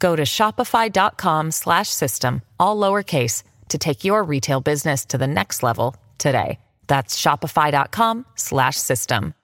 Go 0.00 0.16
to 0.16 0.24
shopify.com/system 0.24 2.42
all 2.58 2.76
lowercase 2.76 3.44
to 3.68 3.78
take 3.78 4.04
your 4.04 4.24
retail 4.24 4.60
business 4.60 5.04
to 5.06 5.16
the 5.16 5.28
next 5.28 5.62
level 5.62 5.94
today. 6.18 6.58
That's 6.88 7.16
shopify.com/system. 7.20 9.34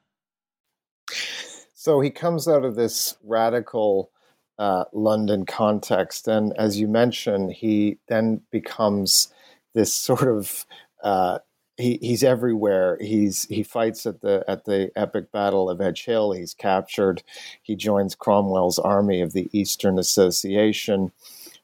So 1.75 2.01
he 2.01 2.11
comes 2.11 2.49
out 2.49 2.65
of 2.65 2.75
this 2.75 3.17
radical 3.23 4.11
uh, 4.59 4.87
London 4.93 5.47
context, 5.47 6.27
and 6.27 6.53
as 6.59 6.81
you 6.81 6.89
mentioned, 6.89 7.53
he 7.53 8.01
then 8.09 8.41
becomes 8.51 9.29
this 9.77 9.95
sort 9.95 10.27
of 10.27 10.67
uh, 11.05 11.39
he, 11.77 11.99
he's 12.01 12.25
everywhere. 12.25 12.97
He's 13.01 13.45
he 13.45 13.63
fights 13.63 14.07
at 14.07 14.23
the 14.23 14.45
at 14.49 14.65
the 14.65 14.91
epic 14.97 15.31
battle 15.31 15.69
of 15.71 15.81
Edge 15.81 16.05
Hill. 16.07 16.33
He's 16.33 16.55
captured. 16.55 17.23
He 17.63 17.77
joins 17.77 18.15
Cromwell's 18.15 18.79
army 18.79 19.21
of 19.21 19.35
the 19.35 19.49
Eastern 19.53 19.99
Association. 19.99 21.13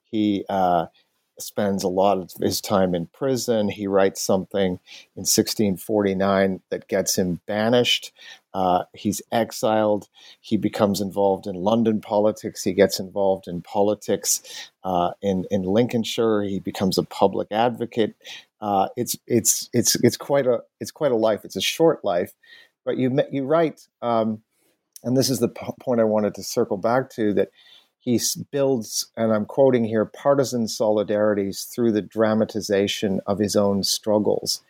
He 0.04 0.44
uh, 0.50 0.86
spends 1.38 1.82
a 1.82 1.88
lot 1.88 2.18
of 2.18 2.30
his 2.40 2.60
time 2.60 2.94
in 2.94 3.06
prison. 3.06 3.70
He 3.70 3.86
writes 3.86 4.20
something 4.20 4.72
in 5.16 5.24
1649 5.24 6.60
that 6.68 6.88
gets 6.88 7.16
him 7.16 7.40
banished. 7.46 8.12
Uh, 8.54 8.84
he's 8.94 9.22
exiled. 9.32 10.08
He 10.40 10.56
becomes 10.56 11.00
involved 11.00 11.46
in 11.46 11.56
London 11.56 12.00
politics. 12.00 12.64
He 12.64 12.72
gets 12.72 13.00
involved 13.00 13.48
in 13.48 13.62
politics 13.62 14.70
uh, 14.84 15.12
in 15.22 15.46
in 15.50 15.62
Lincolnshire. 15.62 16.42
He 16.42 16.60
becomes 16.60 16.98
a 16.98 17.04
public 17.04 17.48
advocate 17.52 18.10
uh, 18.62 18.88
it's 18.96 19.16
it's 19.28 19.70
it's 19.74 19.96
it's 20.04 20.18
quite 20.18 20.48
a 20.48 20.62
it's 20.80 20.92
quite 20.92 21.12
a 21.12 21.16
life. 21.16 21.46
It's 21.46 21.56
a 21.56 21.62
short 21.62 22.04
life, 22.04 22.34
but 22.86 22.98
you 22.98 23.10
you 23.32 23.46
write, 23.46 23.88
um, 24.02 24.42
and 25.04 25.16
this 25.16 25.30
is 25.30 25.40
the 25.40 25.48
p- 25.48 25.66
point 25.80 26.00
I 26.00 26.04
wanted 26.04 26.34
to 26.36 26.44
circle 26.44 26.78
back 26.78 27.10
to 27.12 27.34
that 27.34 27.50
he 28.00 28.16
builds, 28.52 29.08
and 29.16 29.32
I'm 29.32 29.46
quoting 29.46 29.84
here, 29.84 30.06
partisan 30.06 30.66
solidarities 30.66 31.68
through 31.72 31.92
the 31.92 32.02
dramatization 32.02 33.20
of 33.26 33.38
his 33.38 33.56
own 33.56 33.84
struggles. 33.84 34.62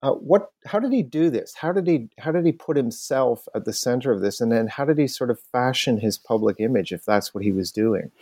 Uh, 0.00 0.12
what? 0.12 0.50
How 0.64 0.78
did 0.78 0.92
he 0.92 1.02
do 1.02 1.28
this? 1.28 1.54
How 1.54 1.72
did 1.72 1.86
he? 1.86 2.08
How 2.18 2.30
did 2.30 2.46
he 2.46 2.52
put 2.52 2.76
himself 2.76 3.48
at 3.54 3.64
the 3.64 3.72
center 3.72 4.12
of 4.12 4.20
this? 4.20 4.40
And 4.40 4.52
then 4.52 4.68
how 4.68 4.84
did 4.84 4.98
he 4.98 5.08
sort 5.08 5.30
of 5.30 5.40
fashion 5.52 5.98
his 5.98 6.18
public 6.18 6.60
image, 6.60 6.92
if 6.92 7.04
that's 7.04 7.34
what 7.34 7.42
he 7.42 7.50
was 7.50 7.72
doing? 7.72 8.12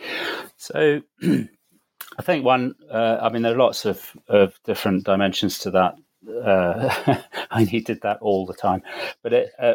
So, 0.57 1.03
I 1.23 2.23
think 2.23 2.45
one. 2.45 2.75
Uh, 2.91 3.19
I 3.21 3.29
mean, 3.29 3.43
there 3.43 3.55
are 3.55 3.59
lots 3.59 3.85
of, 3.85 4.17
of 4.29 4.59
different 4.65 5.05
dimensions 5.05 5.59
to 5.61 5.71
that. 5.73 5.97
Uh, 6.27 7.19
I 7.51 7.59
mean, 7.59 7.67
he 7.67 7.81
did 7.81 8.01
that 8.03 8.19
all 8.23 8.47
the 8.47 8.55
time. 8.55 8.83
But 9.23 9.33
it, 9.35 9.53
uh, 9.59 9.75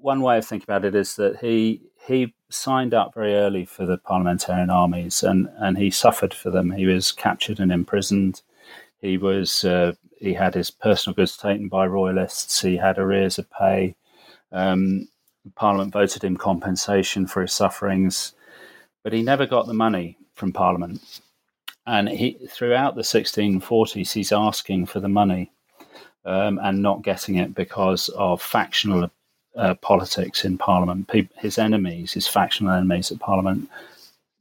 one 0.00 0.22
way 0.22 0.38
of 0.38 0.46
thinking 0.46 0.66
about 0.66 0.84
it 0.84 0.94
is 0.96 1.16
that 1.16 1.38
he 1.38 1.82
he 2.04 2.34
signed 2.48 2.94
up 2.94 3.14
very 3.14 3.34
early 3.34 3.64
for 3.64 3.86
the 3.86 3.98
parliamentarian 3.98 4.70
armies, 4.70 5.22
and 5.22 5.48
and 5.58 5.78
he 5.78 5.90
suffered 5.90 6.34
for 6.34 6.50
them. 6.50 6.72
He 6.72 6.86
was 6.86 7.12
captured 7.12 7.60
and 7.60 7.70
imprisoned. 7.70 8.42
He 9.00 9.18
was 9.18 9.64
uh, 9.64 9.92
he 10.18 10.32
had 10.32 10.54
his 10.54 10.70
personal 10.70 11.14
goods 11.14 11.36
taken 11.36 11.68
by 11.68 11.86
royalists. 11.86 12.60
He 12.60 12.76
had 12.76 12.98
arrears 12.98 13.38
of 13.38 13.50
pay. 13.50 13.94
Um, 14.52 15.08
Parliament 15.54 15.92
voted 15.92 16.24
him 16.24 16.36
compensation 16.36 17.26
for 17.26 17.42
his 17.42 17.52
sufferings, 17.52 18.32
but 19.04 19.12
he 19.12 19.22
never 19.22 19.46
got 19.46 19.66
the 19.66 19.74
money 19.74 20.18
from 20.34 20.52
Parliament 20.52 21.20
and 21.86 22.08
he 22.08 22.32
throughout 22.48 22.96
the 22.96 23.02
1640s 23.02 24.12
he's 24.12 24.32
asking 24.32 24.86
for 24.86 25.00
the 25.00 25.08
money 25.08 25.50
um, 26.24 26.58
and 26.62 26.82
not 26.82 27.02
getting 27.02 27.36
it 27.36 27.54
because 27.54 28.08
of 28.10 28.42
factional 28.42 29.08
uh, 29.56 29.74
politics 29.76 30.44
in 30.44 30.58
Parliament. 30.58 31.10
his 31.36 31.58
enemies, 31.58 32.12
his 32.12 32.26
factional 32.26 32.72
enemies 32.72 33.10
at 33.12 33.20
Parliament, 33.20 33.68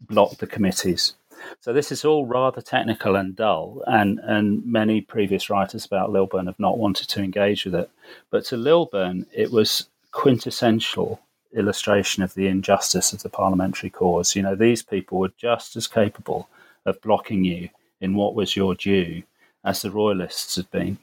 blocked 0.02 0.40
the 0.40 0.48
committees. 0.48 1.14
So 1.60 1.74
this 1.74 1.92
is 1.92 2.06
all 2.06 2.25
rather 2.25 2.62
technical 2.62 3.15
and 3.15 3.36
dull, 3.36 3.84
and, 3.88 4.20
and 4.20 4.65
many 4.65 5.01
previous 5.01 5.50
writers 5.50 5.86
about 5.86 6.12
Lilburne 6.12 6.48
have 6.48 6.60
not 6.60 6.77
wanted 6.77 7.08
to 7.10 7.24
engage 7.24 7.65
with 7.65 7.75
it. 7.75 7.89
But 8.30 8.46
to 8.46 8.58
Lilburne, 8.58 9.25
it 9.34 9.51
was 9.51 9.88
quintessential 10.12 11.20
illustration 11.54 12.24
of 12.24 12.34
the 12.34 12.48
injustice 12.48 13.13
of 13.13 13.24
the 13.24 13.30
parliamentary 13.30 13.89
cause. 13.89 14.36
You 14.36 14.44
know, 14.44 14.56
these 14.56 14.82
people 14.82 15.20
were 15.20 15.34
just 15.38 15.75
as 15.75 15.88
capable 15.88 16.50
of 16.86 17.01
blocking 17.01 17.44
you 17.44 17.70
in 18.01 18.15
what 18.15 18.36
was 18.36 18.56
your 18.56 18.75
due 18.75 19.24
as 19.63 19.82
the 19.82 19.92
royalists 19.92 20.56
had 20.56 20.70
been. 20.72 20.98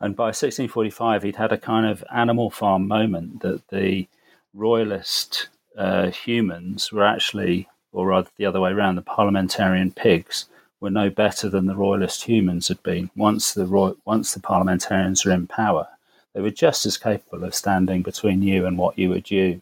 And 0.00 0.16
by 0.16 0.26
1645, 0.26 1.22
he'd 1.22 1.36
had 1.36 1.52
a 1.52 1.58
kind 1.58 1.86
of 1.86 2.02
animal 2.12 2.50
farm 2.50 2.88
moment 2.88 3.42
that 3.42 3.68
the 3.68 4.08
royalist 4.54 5.48
uh, 5.76 6.10
humans 6.10 6.92
were 6.92 7.04
actually, 7.04 7.68
or 7.92 8.06
rather 8.08 8.30
the 8.36 8.46
other 8.46 8.60
way 8.60 8.72
around, 8.72 8.96
the 8.96 9.02
parliamentarian 9.02 9.92
pigs 9.92 10.46
were 10.80 10.90
no 10.90 11.10
better 11.10 11.48
than 11.48 11.66
the 11.66 11.76
royalist 11.76 12.24
humans 12.24 12.68
had 12.68 12.82
been. 12.82 13.10
Once 13.16 13.52
the 13.52 13.66
roy- 13.66 13.94
once 14.04 14.34
the 14.34 14.40
parliamentarians 14.40 15.24
were 15.24 15.32
in 15.32 15.46
power, 15.46 15.86
they 16.34 16.40
were 16.40 16.50
just 16.50 16.86
as 16.86 16.98
capable 16.98 17.44
of 17.44 17.54
standing 17.54 18.02
between 18.02 18.42
you 18.42 18.66
and 18.66 18.78
what 18.78 18.98
you 18.98 19.10
were 19.10 19.20
due. 19.20 19.60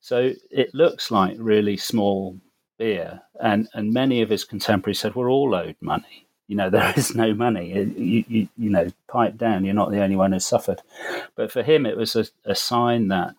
So 0.00 0.32
it 0.50 0.74
looks 0.74 1.10
like 1.10 1.36
really 1.38 1.76
small 1.76 2.38
beer, 2.78 3.22
and 3.40 3.68
and 3.74 3.92
many 3.92 4.22
of 4.22 4.30
his 4.30 4.44
contemporaries 4.44 5.00
said 5.00 5.14
we're 5.14 5.30
all 5.30 5.54
owed 5.54 5.76
money. 5.80 6.26
You 6.48 6.56
know, 6.56 6.70
there 6.76 6.92
is 6.96 7.14
no 7.14 7.34
money. 7.34 7.72
You, 7.96 8.24
you, 8.28 8.48
you 8.56 8.70
know, 8.70 8.88
pipe 9.08 9.36
down. 9.36 9.64
You're 9.64 9.74
not 9.74 9.90
the 9.90 10.02
only 10.02 10.16
one 10.16 10.32
who 10.32 10.40
suffered. 10.40 10.82
But 11.34 11.50
for 11.50 11.62
him, 11.62 11.86
it 11.86 11.96
was 11.96 12.14
a, 12.16 12.26
a 12.44 12.54
sign 12.54 13.08
that 13.08 13.34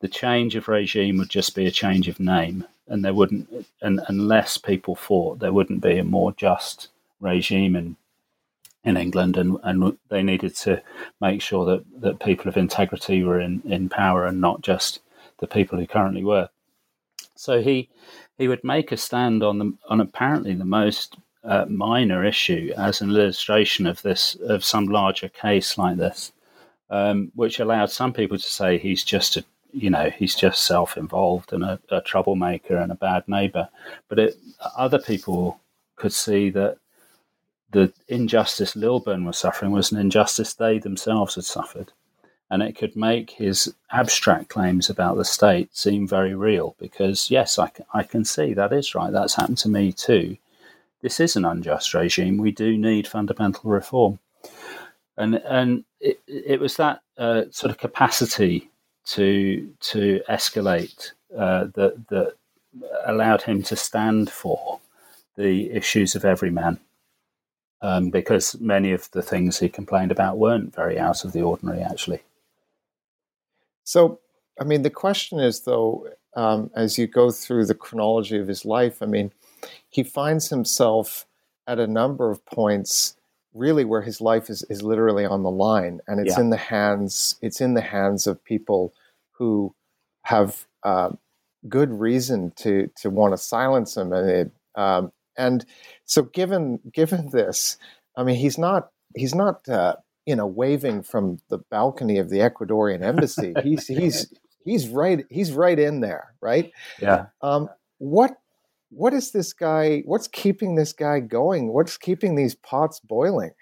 the 0.00 0.08
change 0.08 0.54
of 0.56 0.68
regime 0.68 1.18
would 1.18 1.30
just 1.30 1.54
be 1.54 1.66
a 1.66 1.70
change 1.70 2.08
of 2.08 2.20
name, 2.20 2.66
and 2.88 3.04
there 3.04 3.14
wouldn't, 3.14 3.66
and 3.80 4.00
unless 4.08 4.58
people 4.58 4.94
fought, 4.94 5.38
there 5.38 5.52
wouldn't 5.52 5.80
be 5.80 5.98
a 5.98 6.04
more 6.04 6.32
just 6.32 6.88
regime 7.20 7.76
in 7.76 7.96
in 8.84 8.96
England, 8.98 9.36
and, 9.36 9.56
and 9.62 9.96
they 10.10 10.22
needed 10.22 10.54
to 10.54 10.82
make 11.20 11.40
sure 11.40 11.64
that, 11.64 11.84
that 12.02 12.20
people 12.20 12.48
of 12.48 12.56
integrity 12.56 13.22
were 13.22 13.40
in, 13.40 13.62
in 13.64 13.88
power 13.88 14.26
and 14.26 14.40
not 14.40 14.60
just 14.60 15.00
the 15.38 15.46
people 15.46 15.78
who 15.78 15.86
currently 15.86 16.22
were. 16.22 16.48
So 17.34 17.62
he 17.62 17.88
he 18.38 18.48
would 18.48 18.62
make 18.62 18.92
a 18.92 18.96
stand 18.96 19.42
on 19.42 19.58
the 19.58 19.72
on 19.88 20.00
apparently 20.00 20.54
the 20.54 20.64
most 20.64 21.16
uh, 21.42 21.64
minor 21.66 22.24
issue 22.24 22.72
as 22.76 23.00
an 23.00 23.10
illustration 23.10 23.86
of 23.86 24.02
this 24.02 24.36
of 24.36 24.64
some 24.64 24.86
larger 24.86 25.28
case 25.28 25.76
like 25.78 25.96
this, 25.96 26.32
um, 26.90 27.32
which 27.34 27.58
allowed 27.58 27.90
some 27.90 28.12
people 28.12 28.38
to 28.38 28.42
say 28.42 28.78
he's 28.78 29.04
just 29.04 29.36
a 29.36 29.44
you 29.74 29.90
know 29.90 30.10
he's 30.10 30.34
just 30.34 30.64
self-involved 30.64 31.52
and 31.52 31.64
a, 31.64 31.80
a 31.90 32.00
troublemaker 32.00 32.76
and 32.76 32.92
a 32.92 32.96
bad 32.96 33.26
neighbor, 33.26 33.68
but 34.08 34.18
it, 34.18 34.36
other 34.76 34.98
people 34.98 35.60
could 35.96 36.12
see 36.12 36.50
that 36.50 36.78
the 37.70 37.92
injustice 38.06 38.76
Lilburne 38.76 39.24
was 39.24 39.36
suffering 39.36 39.72
was 39.72 39.90
an 39.90 39.98
injustice 39.98 40.54
they 40.54 40.78
themselves 40.78 41.34
had 41.34 41.44
suffered. 41.44 41.92
And 42.50 42.62
it 42.62 42.76
could 42.76 42.94
make 42.94 43.30
his 43.30 43.74
abstract 43.90 44.48
claims 44.48 44.88
about 44.88 45.16
the 45.16 45.24
state 45.24 45.74
seem 45.76 46.06
very 46.06 46.34
real 46.34 46.76
because, 46.78 47.30
yes, 47.30 47.58
I 47.58 47.68
can, 47.68 47.84
I 47.92 48.04
can 48.04 48.24
see 48.24 48.54
that 48.54 48.72
is 48.72 48.94
right. 48.94 49.10
That's 49.10 49.34
happened 49.34 49.58
to 49.58 49.68
me 49.68 49.92
too. 49.92 50.36
This 51.02 51.18
is 51.18 51.34
an 51.34 51.44
unjust 51.44 51.94
regime. 51.94 52.36
We 52.36 52.52
do 52.52 52.78
need 52.78 53.08
fundamental 53.08 53.70
reform. 53.70 54.20
And, 55.16 55.36
and 55.36 55.84
it, 56.00 56.20
it 56.28 56.60
was 56.60 56.76
that 56.76 57.00
uh, 57.18 57.44
sort 57.50 57.72
of 57.72 57.78
capacity 57.78 58.70
to, 59.06 59.70
to 59.80 60.20
escalate 60.28 61.12
uh, 61.36 61.66
that, 61.74 62.08
that 62.08 62.34
allowed 63.06 63.42
him 63.42 63.62
to 63.62 63.76
stand 63.76 64.30
for 64.30 64.80
the 65.36 65.70
issues 65.70 66.14
of 66.14 66.24
every 66.24 66.50
man 66.50 66.78
um, 67.82 68.08
because 68.08 68.58
many 68.60 68.92
of 68.92 69.10
the 69.10 69.22
things 69.22 69.58
he 69.58 69.68
complained 69.68 70.10
about 70.10 70.38
weren't 70.38 70.74
very 70.74 70.98
out 70.98 71.24
of 71.24 71.32
the 71.32 71.42
ordinary, 71.42 71.82
actually. 71.82 72.22
So, 73.84 74.20
I 74.58 74.64
mean, 74.64 74.82
the 74.82 74.90
question 74.90 75.38
is, 75.38 75.60
though, 75.60 76.08
um, 76.34 76.70
as 76.74 76.96
you 76.96 77.06
go 77.06 77.30
through 77.30 77.66
the 77.66 77.74
chronology 77.74 78.38
of 78.38 78.48
his 78.48 78.64
life, 78.64 79.02
I 79.02 79.06
mean, 79.06 79.32
he 79.90 80.02
finds 80.02 80.48
himself 80.48 81.26
at 81.66 81.78
a 81.78 81.86
number 81.86 82.30
of 82.30 82.44
points 82.46 83.16
really 83.54 83.84
where 83.84 84.02
his 84.02 84.20
life 84.20 84.50
is, 84.50 84.64
is 84.68 84.82
literally 84.82 85.24
on 85.24 85.42
the 85.42 85.50
line 85.50 86.00
and 86.08 86.20
it's 86.20 86.36
yeah. 86.36 86.40
in 86.40 86.50
the 86.50 86.56
hands 86.56 87.36
it's 87.40 87.60
in 87.60 87.74
the 87.74 87.80
hands 87.80 88.26
of 88.26 88.44
people 88.44 88.92
who 89.30 89.74
have 90.22 90.66
uh, 90.82 91.10
good 91.68 91.90
reason 91.90 92.52
to 92.56 92.90
to 92.96 93.10
want 93.10 93.32
to 93.32 93.38
silence 93.38 93.96
him 93.96 94.12
and 94.12 94.28
it, 94.28 94.52
um, 94.74 95.12
and 95.36 95.64
so 96.04 96.22
given 96.22 96.80
given 96.92 97.30
this, 97.30 97.76
I 98.16 98.24
mean, 98.24 98.36
he's 98.36 98.58
not 98.58 98.90
he's 99.16 99.34
not 99.34 99.68
uh, 99.68 99.96
you 100.26 100.36
know 100.36 100.46
waving 100.46 101.02
from 101.02 101.38
the 101.48 101.58
balcony 101.58 102.18
of 102.18 102.30
the 102.30 102.38
Ecuadorian 102.38 103.02
embassy. 103.02 103.54
he's 103.62 103.86
he's 103.86 104.32
he's 104.64 104.88
right 104.88 105.24
he's 105.30 105.52
right 105.52 105.78
in 105.78 106.00
there, 106.00 106.34
right? 106.40 106.72
Yeah. 107.00 107.26
Um, 107.42 107.68
what 107.98 108.36
what 108.96 109.12
is 109.12 109.32
this 109.32 109.52
guy? 109.52 110.02
What's 110.04 110.28
keeping 110.28 110.74
this 110.74 110.92
guy 110.92 111.20
going? 111.20 111.72
What's 111.72 111.96
keeping 111.96 112.34
these 112.34 112.54
pots 112.54 113.00
boiling? 113.00 113.52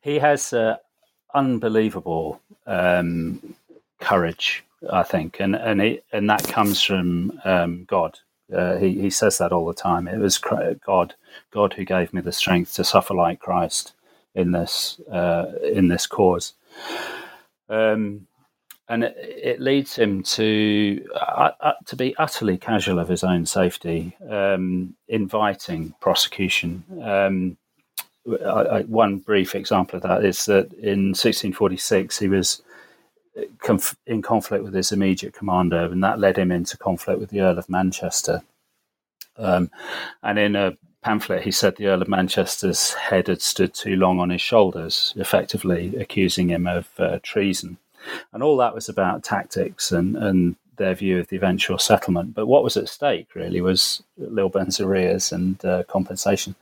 He 0.00 0.18
has 0.18 0.52
uh, 0.52 0.76
unbelievable 1.34 2.40
um, 2.66 3.54
courage, 4.00 4.64
I 4.90 5.02
think, 5.02 5.40
and 5.40 5.54
and 5.54 5.80
it, 5.80 6.04
and 6.12 6.28
that 6.30 6.46
comes 6.48 6.82
from 6.82 7.40
um, 7.44 7.84
God. 7.84 8.18
Uh, 8.52 8.76
he, 8.76 9.00
he 9.00 9.10
says 9.10 9.38
that 9.38 9.52
all 9.52 9.66
the 9.66 9.74
time. 9.74 10.06
It 10.06 10.18
was 10.18 10.38
God, 10.38 11.14
God 11.50 11.72
who 11.72 11.84
gave 11.84 12.12
me 12.12 12.20
the 12.20 12.32
strength 12.32 12.74
to 12.74 12.84
suffer 12.84 13.14
like 13.14 13.40
Christ 13.40 13.94
in 14.34 14.52
this 14.52 15.00
uh, 15.10 15.52
in 15.62 15.88
this 15.88 16.06
cause. 16.06 16.54
Um, 17.68 18.26
and 18.92 19.04
it, 19.04 19.16
it, 19.16 19.60
leads 19.60 19.96
him 19.96 20.22
to 20.22 21.02
uh, 21.14 21.52
uh, 21.60 21.72
to 21.86 21.96
be 21.96 22.14
utterly 22.18 22.58
casual 22.58 22.98
of 22.98 23.08
his 23.08 23.24
own 23.24 23.46
safety, 23.46 24.14
um, 24.28 24.94
inviting 25.08 25.94
prosecution. 25.98 26.84
Um, 27.02 27.56
I, 28.44 28.46
I, 28.46 28.82
one 28.82 29.16
brief 29.16 29.54
example 29.54 29.96
of 29.96 30.02
that 30.02 30.24
is 30.26 30.44
that 30.44 30.74
in 30.74 31.14
1646 31.14 32.18
he 32.18 32.28
was 32.28 32.62
conf- 33.60 33.96
in 34.06 34.20
conflict 34.20 34.62
with 34.62 34.74
his 34.74 34.92
immediate 34.92 35.32
commander, 35.32 35.84
and 35.84 36.04
that 36.04 36.20
led 36.20 36.36
him 36.36 36.52
into 36.52 36.76
conflict 36.76 37.18
with 37.18 37.30
the 37.30 37.40
Earl 37.40 37.58
of 37.58 37.70
Manchester. 37.70 38.42
Um, 39.38 39.70
and 40.22 40.38
in 40.38 40.54
a 40.54 40.76
pamphlet, 41.02 41.44
he 41.44 41.50
said 41.50 41.76
the 41.76 41.86
Earl 41.86 42.02
of 42.02 42.08
Manchester's 42.08 42.92
head 42.92 43.28
had 43.28 43.40
stood 43.40 43.72
too 43.72 43.96
long 43.96 44.20
on 44.20 44.28
his 44.28 44.42
shoulders, 44.42 45.14
effectively 45.16 45.96
accusing 45.96 46.50
him 46.50 46.66
of 46.66 46.90
uh, 46.98 47.18
treason. 47.22 47.78
And 48.32 48.42
all 48.42 48.56
that 48.58 48.74
was 48.74 48.88
about 48.88 49.24
tactics 49.24 49.92
and, 49.92 50.16
and 50.16 50.56
their 50.76 50.94
view 50.94 51.18
of 51.18 51.28
the 51.28 51.36
eventual 51.36 51.78
settlement. 51.78 52.34
But 52.34 52.46
what 52.46 52.64
was 52.64 52.76
at 52.76 52.88
stake, 52.88 53.34
really, 53.34 53.60
was 53.60 54.02
Lilburne's 54.16 54.80
arrears 54.80 55.32
and 55.32 55.62
uh, 55.64 55.84
compensation. 55.84 56.54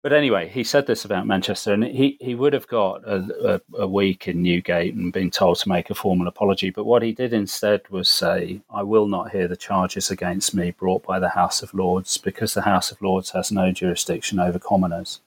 But 0.00 0.12
anyway, 0.12 0.48
he 0.48 0.62
said 0.62 0.86
this 0.86 1.04
about 1.04 1.26
Manchester, 1.26 1.72
and 1.72 1.82
he, 1.82 2.16
he 2.20 2.36
would 2.36 2.52
have 2.52 2.68
got 2.68 3.02
a, 3.04 3.60
a, 3.76 3.82
a, 3.82 3.86
week 3.86 4.28
in 4.28 4.42
Newgate 4.42 4.94
and 4.94 5.12
been 5.12 5.30
told 5.30 5.58
to 5.58 5.68
make 5.68 5.90
a 5.90 5.94
formal 5.94 6.28
apology. 6.28 6.70
But 6.70 6.84
what 6.84 7.02
he 7.02 7.12
did 7.12 7.32
instead 7.32 7.82
was 7.90 8.08
say, 8.08 8.60
I 8.70 8.84
will 8.84 9.08
not 9.08 9.32
hear 9.32 9.48
the 9.48 9.56
charges 9.56 10.08
against 10.08 10.54
me 10.54 10.70
brought 10.70 11.02
by 11.02 11.18
the 11.18 11.30
House 11.30 11.62
of 11.62 11.74
Lords 11.74 12.16
because 12.16 12.54
the 12.54 12.62
House 12.62 12.92
of 12.92 13.02
Lords 13.02 13.30
has 13.30 13.50
no 13.50 13.72
jurisdiction 13.72 14.38
over 14.38 14.60
commoners. 14.60 15.20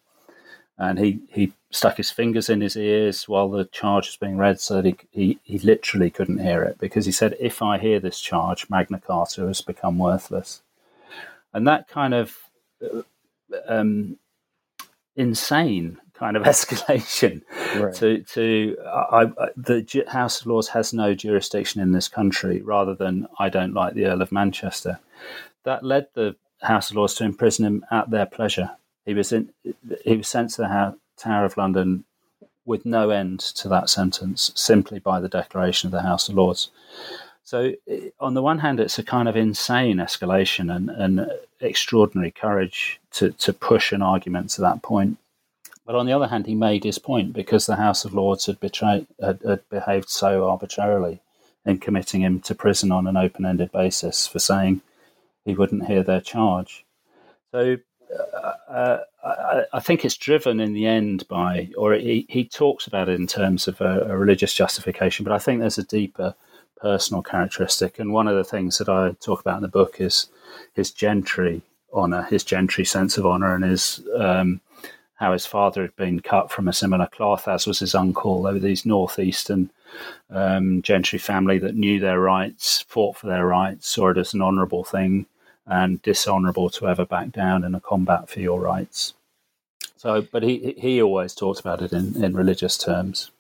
And 0.82 0.98
he, 0.98 1.20
he 1.30 1.54
stuck 1.70 1.98
his 1.98 2.10
fingers 2.10 2.50
in 2.50 2.60
his 2.60 2.76
ears 2.76 3.30
while 3.30 3.50
the 3.50 3.66
charge 3.66 4.08
was 4.08 4.16
being 4.16 4.38
read 4.38 4.60
so 4.60 4.82
that 4.82 4.86
he, 4.86 4.96
he, 5.12 5.40
he 5.44 5.60
literally 5.60 6.10
couldn't 6.10 6.40
hear 6.40 6.64
it 6.64 6.80
because 6.80 7.06
he 7.06 7.12
said, 7.12 7.38
If 7.40 7.62
I 7.62 7.78
hear 7.78 8.00
this 8.00 8.20
charge, 8.20 8.68
Magna 8.70 9.00
Carta 9.00 9.46
has 9.46 9.62
become 9.62 10.00
worthless. 10.00 10.62
And 11.54 11.68
that 11.68 11.88
kind 11.88 12.14
of. 12.14 12.36
Uh, 12.84 13.04
um, 13.68 14.18
insane 15.16 16.00
kind 16.14 16.38
of 16.38 16.44
escalation 16.54 17.42
right. 17.76 17.94
to 17.96 18.22
to 18.24 18.78
I, 18.86 19.24
I, 19.38 19.48
the 19.58 20.06
House 20.08 20.42
of 20.42 20.48
Lords 20.48 20.70
has 20.70 20.94
no 20.94 21.14
jurisdiction 21.14 21.82
in 21.82 21.92
this 21.92 22.08
country 22.08 22.62
rather 22.62 22.96
than 22.96 23.28
I 23.40 23.50
don't 23.50 23.74
like 23.74 23.94
the 23.94 24.06
Earl 24.06 24.22
of 24.22 24.32
Manchester. 24.32 25.00
That 25.64 25.84
led 25.84 26.08
the 26.14 26.36
House 26.62 26.90
of 26.90 26.96
Lords 26.96 27.16
to 27.16 27.24
imprison 27.24 27.66
him 27.66 27.86
at 27.92 28.10
their 28.10 28.26
pleasure. 28.26 28.72
He 29.12 29.16
was 29.16 29.34
in, 29.34 29.50
he 30.06 30.16
was 30.16 30.30
sent 30.30 30.52
to 30.52 30.62
the 30.62 30.98
Tower 31.18 31.44
of 31.44 31.58
London 31.58 32.06
with 32.66 32.86
no 32.86 33.10
end 33.10 33.42
to 33.42 33.68
that 33.68 33.90
sentence 33.90 34.54
simply 34.56 35.00
by 35.00 35.20
the 35.20 35.28
declaration 35.28 35.88
of 35.88 35.92
the 35.92 36.04
House 36.04 36.30
of 36.30 36.36
Lords. 36.36 36.70
So, 37.44 37.74
eh, 37.90 38.12
on 38.22 38.36
the 38.36 38.42
one 38.42 38.60
hand, 38.60 38.80
it's 38.80 38.98
a 38.98 39.04
kind 39.04 39.28
of 39.28 39.36
insane 39.36 39.98
escalation 39.98 40.74
and, 40.74 40.90
and 40.90 41.30
extraordinary 41.60 42.32
courage 42.32 43.02
to, 43.16 43.32
to 43.32 43.52
push 43.52 43.92
an 43.92 44.02
argument 44.02 44.52
to 44.52 44.62
that 44.62 44.82
point. 44.82 45.18
But 45.86 45.96
on 45.96 46.06
the 46.06 46.14
other 46.14 46.28
hand, 46.28 46.46
he 46.46 46.56
made 46.56 46.86
his 46.86 46.98
point 46.98 47.34
because 47.34 47.66
the 47.66 47.76
House 47.76 48.06
of 48.06 48.14
Lords 48.14 48.46
had, 48.46 48.62
betrayed, 48.62 49.08
had, 49.22 49.42
had 49.46 49.68
behaved 49.68 50.08
so 50.08 50.48
arbitrarily 50.48 51.20
in 51.66 51.80
committing 51.80 52.22
him 52.22 52.40
to 52.44 52.56
prison 52.56 52.94
on 52.94 53.08
an 53.08 53.18
open 53.18 53.46
ended 53.46 53.74
basis 53.74 54.26
for 54.26 54.40
saying 54.40 54.80
he 55.44 55.54
wouldn't 55.54 55.88
hear 55.88 56.02
their 56.02 56.22
charge. 56.22 56.86
So 57.52 57.76
uh, 58.12 58.54
uh, 58.72 59.00
I, 59.24 59.64
I, 59.74 59.80
think 59.80 60.04
it's 60.04 60.18
driven 60.18 60.60
in 60.60 60.74
the 60.74 60.86
end 60.86 61.28
by, 61.28 61.70
or 61.78 61.94
he, 61.94 62.26
he 62.30 62.46
talks 62.46 62.88
about 62.88 63.10
it 63.10 63.20
in 63.20 63.28
terms 63.28 63.68
of 63.68 63.80
a, 63.82 64.02
a, 64.10 64.18
religious 64.18 64.54
justification, 64.54 65.24
but 65.24 65.34
I 65.34 65.40
think 65.40 65.60
there's 65.60 65.78
a 65.78 65.84
deeper 65.84 66.36
personal 66.78 67.22
characteristic. 67.22 68.00
And 68.00 68.12
one 68.12 68.28
of 68.28 68.36
the 68.36 68.44
things 68.44 68.78
that 68.78 68.90
I 68.90 69.12
talk 69.22 69.42
about 69.42 69.58
in 69.58 69.62
the 69.62 69.68
book 69.68 70.02
is 70.02 70.28
his 70.74 70.92
gentry 70.92 71.62
honor, 71.94 72.24
his 72.24 72.44
gentry 72.44 72.86
sense 72.86 73.18
of 73.18 73.26
honor, 73.26 73.54
and 73.54 73.64
his 73.64 74.02
um, 74.18 74.62
how 75.16 75.34
his 75.34 75.46
father 75.46 75.84
had 75.84 75.96
been 75.96 76.20
cut 76.20 76.50
from 76.50 76.68
a 76.68 76.74
similar 76.74 77.06
cloth 77.06 77.48
as 77.48 77.68
was 77.68 77.80
his 77.80 77.94
uncle. 77.94 78.42
They 78.42 78.54
were 78.54 78.60
these 78.60 78.88
northeastern 78.88 79.70
um, 80.32 80.82
gentry 80.82 81.20
family 81.20 81.60
that 81.60 81.76
knew 81.76 82.00
their 82.00 82.20
rights, 82.20 82.82
fought 82.88 83.18
for 83.18 83.28
their 83.28 83.46
rights, 83.46 83.88
saw 83.88 84.10
it 84.10 84.18
as 84.18 84.34
an 84.34 84.42
honourable 84.42 84.84
thing, 84.84 85.28
and 85.66 86.02
dishonourable 86.02 86.70
to 86.70 86.88
ever 86.88 87.06
back 87.06 87.32
down 87.32 87.64
in 87.64 87.76
a 87.76 87.80
combat 87.80 88.30
for 88.30 88.40
your 88.40 88.60
rights. 88.60 89.14
So, 89.96 90.22
but 90.32 90.44
he 90.44 90.76
he 90.78 91.02
always 91.02 91.36
talks 91.36 91.60
about 91.60 91.82
it 91.82 91.94
in, 91.94 92.24
in 92.24 92.36
religious 92.36 92.78
terms. 92.78 93.32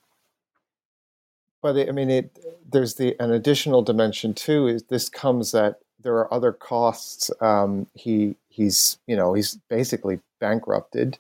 But 1.61 1.77
I 1.87 1.91
mean, 1.91 2.09
it 2.09 2.37
there's 2.69 2.95
the 2.95 3.15
an 3.19 3.31
additional 3.31 3.81
dimension 3.81 4.33
too. 4.33 4.67
Is 4.67 4.83
this 4.83 5.09
comes 5.09 5.51
that 5.51 5.79
there 5.99 6.15
are 6.15 6.33
other 6.33 6.51
costs. 6.51 7.31
Um, 7.41 7.87
he 7.95 8.35
he's 8.49 8.99
you 9.07 9.15
know 9.15 9.33
he's 9.33 9.55
basically 9.69 10.19
bankrupted. 10.39 11.17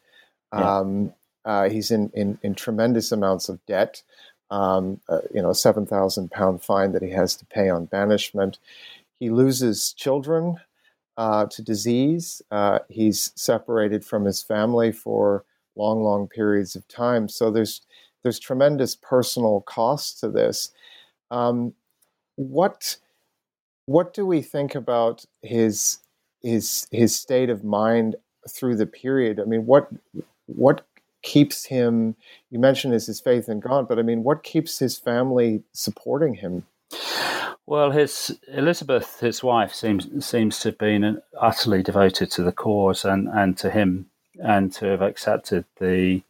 Yeah. 0.53 0.79
Um, 0.79 1.13
uh, 1.43 1.69
he's 1.69 1.89
in, 1.89 2.11
in 2.13 2.37
in 2.43 2.53
tremendous 2.53 3.11
amounts 3.11 3.49
of 3.49 3.65
debt 3.65 4.03
um, 4.51 4.99
uh, 5.07 5.21
you 5.33 5.41
know, 5.41 5.53
seven 5.53 5.85
thousand 5.85 6.29
pound 6.29 6.61
fine 6.61 6.91
that 6.91 7.01
he 7.01 7.09
has 7.09 7.35
to 7.37 7.45
pay 7.45 7.69
on 7.69 7.85
banishment. 7.85 8.59
He 9.19 9.29
loses 9.29 9.93
children 9.93 10.57
uh, 11.17 11.45
to 11.47 11.61
disease. 11.61 12.41
Uh, 12.51 12.79
he's 12.89 13.31
separated 13.35 14.05
from 14.05 14.25
his 14.25 14.41
family 14.41 14.91
for 14.91 15.45
long, 15.75 16.03
long 16.03 16.27
periods 16.27 16.75
of 16.75 16.87
time. 16.87 17.27
So 17.27 17.51
there's 17.51 17.81
there's 18.23 18.39
tremendous 18.39 18.95
personal 18.95 19.61
cost 19.61 20.19
to 20.19 20.29
this. 20.29 20.71
Um, 21.31 21.73
what 22.35 22.97
what 23.85 24.13
do 24.13 24.25
we 24.25 24.41
think 24.41 24.75
about 24.75 25.25
his 25.41 25.99
his 26.41 26.87
his 26.91 27.15
state 27.15 27.49
of 27.49 27.63
mind 27.63 28.15
through 28.49 28.75
the 28.75 28.85
period? 28.85 29.39
I 29.39 29.45
mean, 29.45 29.65
what 29.65 29.89
what 30.47 30.85
keeps 31.21 31.65
him 31.65 32.15
you 32.49 32.59
mentioned 32.59 32.93
is 32.93 33.05
his 33.05 33.21
faith 33.21 33.47
in 33.47 33.59
god 33.59 33.87
but 33.87 33.99
i 33.99 34.01
mean 34.01 34.23
what 34.23 34.41
keeps 34.43 34.79
his 34.79 34.97
family 34.97 35.61
supporting 35.71 36.33
him 36.33 36.65
well 37.65 37.91
his 37.91 38.37
elizabeth 38.47 39.19
his 39.19 39.43
wife 39.43 39.73
seems 39.73 40.25
seems 40.25 40.59
to 40.59 40.69
have 40.69 40.77
been 40.77 41.21
utterly 41.39 41.83
devoted 41.83 42.29
to 42.31 42.43
the 42.43 42.51
cause 42.51 43.05
and 43.05 43.27
and 43.29 43.57
to 43.57 43.69
him 43.69 44.07
and 44.43 44.71
to 44.73 44.85
have 44.85 45.01
accepted 45.01 45.65
the 45.79 46.21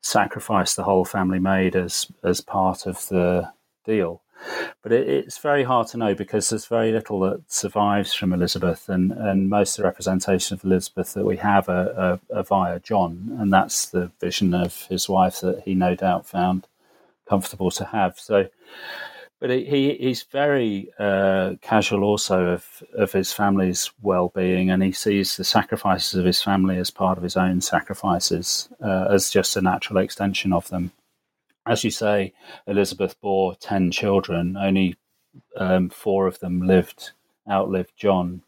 sacrifice 0.00 0.74
the 0.74 0.84
whole 0.84 1.04
family 1.04 1.38
made 1.38 1.74
as 1.74 2.06
as 2.22 2.40
part 2.40 2.86
of 2.86 3.08
the 3.08 3.50
deal 3.84 4.20
but 4.82 4.92
it, 4.92 5.08
it's 5.08 5.38
very 5.38 5.64
hard 5.64 5.88
to 5.88 5.96
know 5.96 6.14
because 6.14 6.48
there's 6.48 6.66
very 6.66 6.92
little 6.92 7.20
that 7.20 7.50
survives 7.50 8.12
from 8.12 8.32
Elizabeth, 8.32 8.88
and, 8.88 9.12
and 9.12 9.48
most 9.48 9.78
of 9.78 9.82
the 9.82 9.88
representation 9.88 10.54
of 10.54 10.64
Elizabeth 10.64 11.14
that 11.14 11.24
we 11.24 11.36
have 11.38 11.68
are, 11.68 11.92
are, 11.98 12.20
are 12.34 12.42
via 12.42 12.80
John, 12.80 13.36
and 13.40 13.52
that's 13.52 13.86
the 13.86 14.10
vision 14.20 14.54
of 14.54 14.86
his 14.86 15.08
wife 15.08 15.40
that 15.40 15.62
he 15.64 15.74
no 15.74 15.94
doubt 15.94 16.26
found 16.26 16.66
comfortable 17.28 17.70
to 17.72 17.86
have. 17.86 18.18
So, 18.18 18.48
but 19.40 19.50
he 19.50 19.96
he's 20.00 20.22
very 20.24 20.90
uh, 20.98 21.54
casual 21.60 22.04
also 22.04 22.46
of 22.46 22.82
of 22.94 23.12
his 23.12 23.32
family's 23.32 23.90
well 24.02 24.32
being, 24.34 24.70
and 24.70 24.82
he 24.82 24.92
sees 24.92 25.36
the 25.36 25.44
sacrifices 25.44 26.14
of 26.14 26.24
his 26.24 26.42
family 26.42 26.78
as 26.78 26.90
part 26.90 27.18
of 27.18 27.24
his 27.24 27.36
own 27.36 27.60
sacrifices, 27.60 28.68
uh, 28.82 29.06
as 29.10 29.30
just 29.30 29.56
a 29.56 29.62
natural 29.62 29.98
extension 29.98 30.52
of 30.52 30.68
them 30.68 30.92
as 31.66 31.82
you 31.82 31.90
say, 31.90 32.32
Elizabeth 32.66 33.20
bore 33.20 33.56
10 33.56 33.90
children, 33.90 34.56
only 34.56 34.96
um, 35.56 35.90
four 35.90 36.26
of 36.26 36.38
them 36.38 36.62
lived, 36.62 37.10
outlived 37.50 37.92
John. 37.96 38.42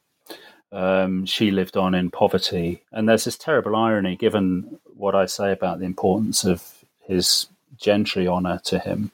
Um, 0.70 1.26
she 1.26 1.50
lived 1.50 1.76
on 1.76 1.94
in 1.94 2.10
poverty. 2.10 2.84
And 2.92 3.08
there's 3.08 3.24
this 3.24 3.36
terrible 3.36 3.74
irony, 3.74 4.16
given 4.16 4.78
what 4.84 5.14
I 5.14 5.26
say 5.26 5.50
about 5.50 5.80
the 5.80 5.86
importance 5.86 6.44
of 6.44 6.84
his 7.00 7.48
gentry 7.76 8.28
honour 8.28 8.60
to 8.66 8.78
him. 8.78 9.10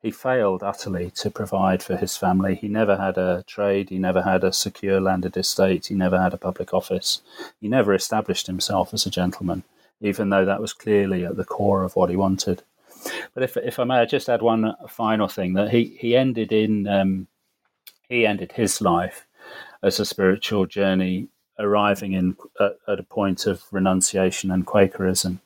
He 0.00 0.12
failed 0.12 0.62
utterly 0.62 1.10
to 1.16 1.30
provide 1.30 1.82
for 1.82 1.96
his 1.96 2.16
family. 2.16 2.54
He 2.54 2.68
never 2.68 2.96
had 2.96 3.18
a 3.18 3.42
trade, 3.48 3.90
he 3.90 3.98
never 3.98 4.22
had 4.22 4.44
a 4.44 4.52
secure 4.52 5.00
landed 5.00 5.36
estate, 5.36 5.86
he 5.86 5.94
never 5.94 6.20
had 6.20 6.32
a 6.32 6.38
public 6.38 6.72
office. 6.72 7.20
He 7.60 7.68
never 7.68 7.92
established 7.92 8.46
himself 8.46 8.94
as 8.94 9.06
a 9.06 9.10
gentleman, 9.10 9.64
even 10.00 10.30
though 10.30 10.44
that 10.44 10.60
was 10.60 10.72
clearly 10.72 11.24
at 11.24 11.36
the 11.36 11.44
core 11.44 11.82
of 11.82 11.96
what 11.96 12.10
he 12.10 12.16
wanted. 12.16 12.62
But 13.34 13.42
if 13.42 13.56
if 13.56 13.78
I 13.78 13.84
may, 13.84 13.96
I 13.96 14.04
just 14.04 14.28
add 14.28 14.42
one 14.42 14.74
final 14.88 15.28
thing 15.28 15.54
that 15.54 15.70
he 15.70 15.96
he 16.00 16.16
ended 16.16 16.52
in 16.52 16.86
um, 16.86 17.26
he 18.08 18.24
ended 18.24 18.52
his 18.52 18.80
life 18.80 19.26
as 19.82 19.98
a 19.98 20.04
spiritual 20.04 20.66
journey, 20.66 21.28
arriving 21.58 22.12
in 22.12 22.36
at, 22.60 22.76
at 22.86 23.00
a 23.00 23.04
point 23.04 23.46
of 23.46 23.64
renunciation 23.72 24.50
and 24.50 24.66
Quakerism, 24.66 25.40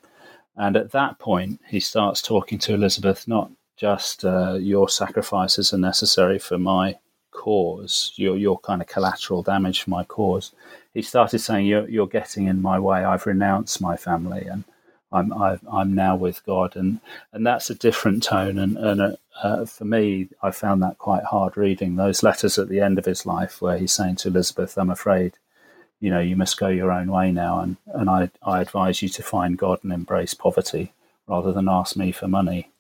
and 0.56 0.76
at 0.76 0.92
that 0.92 1.18
point 1.18 1.60
he 1.68 1.80
starts 1.80 2.20
talking 2.20 2.58
to 2.60 2.74
Elizabeth 2.74 3.26
not 3.26 3.50
just 3.76 4.24
uh, 4.24 4.54
your 4.54 4.88
sacrifices 4.88 5.72
are 5.72 5.78
necessary 5.78 6.38
for 6.38 6.58
my 6.58 6.98
cause, 7.30 8.12
your 8.16 8.36
your 8.36 8.58
kind 8.60 8.80
of 8.82 8.88
collateral 8.88 9.42
damage 9.42 9.82
for 9.82 9.90
my 9.90 10.04
cause. 10.04 10.52
He 10.94 11.02
started 11.02 11.40
saying 11.40 11.66
you're 11.66 11.88
you're 11.88 12.06
getting 12.06 12.46
in 12.46 12.62
my 12.62 12.78
way. 12.78 13.04
I've 13.04 13.26
renounced 13.26 13.80
my 13.80 13.96
family 13.96 14.46
and 14.46 14.64
I'm 15.12 15.32
i 15.32 15.58
am 15.72 15.94
now 15.94 16.16
with 16.16 16.44
God, 16.44 16.74
and 16.74 17.00
and 17.32 17.46
that's 17.46 17.70
a 17.70 17.74
different 17.74 18.22
tone. 18.22 18.58
And 18.58 18.76
and 18.78 19.00
uh, 19.00 19.16
uh, 19.42 19.64
for 19.66 19.84
me, 19.84 20.28
I 20.42 20.50
found 20.50 20.82
that 20.82 20.98
quite 20.98 21.24
hard 21.24 21.56
reading 21.56 21.96
those 21.96 22.22
letters 22.22 22.58
at 22.58 22.68
the 22.68 22.80
end 22.80 22.98
of 22.98 23.04
his 23.04 23.26
life, 23.26 23.60
where 23.60 23.78
he's 23.78 23.92
saying 23.92 24.16
to 24.16 24.28
Elizabeth, 24.28 24.78
"I'm 24.78 24.90
afraid, 24.90 25.34
you 26.00 26.10
know, 26.10 26.20
you 26.20 26.36
must 26.36 26.58
go 26.58 26.68
your 26.68 26.92
own 26.92 27.10
way 27.12 27.30
now, 27.30 27.60
and 27.60 27.76
and 27.86 28.08
I 28.08 28.30
I 28.42 28.62
advise 28.62 29.02
you 29.02 29.08
to 29.10 29.22
find 29.22 29.58
God 29.58 29.80
and 29.84 29.92
embrace 29.92 30.34
poverty 30.34 30.92
rather 31.28 31.52
than 31.52 31.68
ask 31.68 31.96
me 31.96 32.12
for 32.12 32.28
money." 32.28 32.71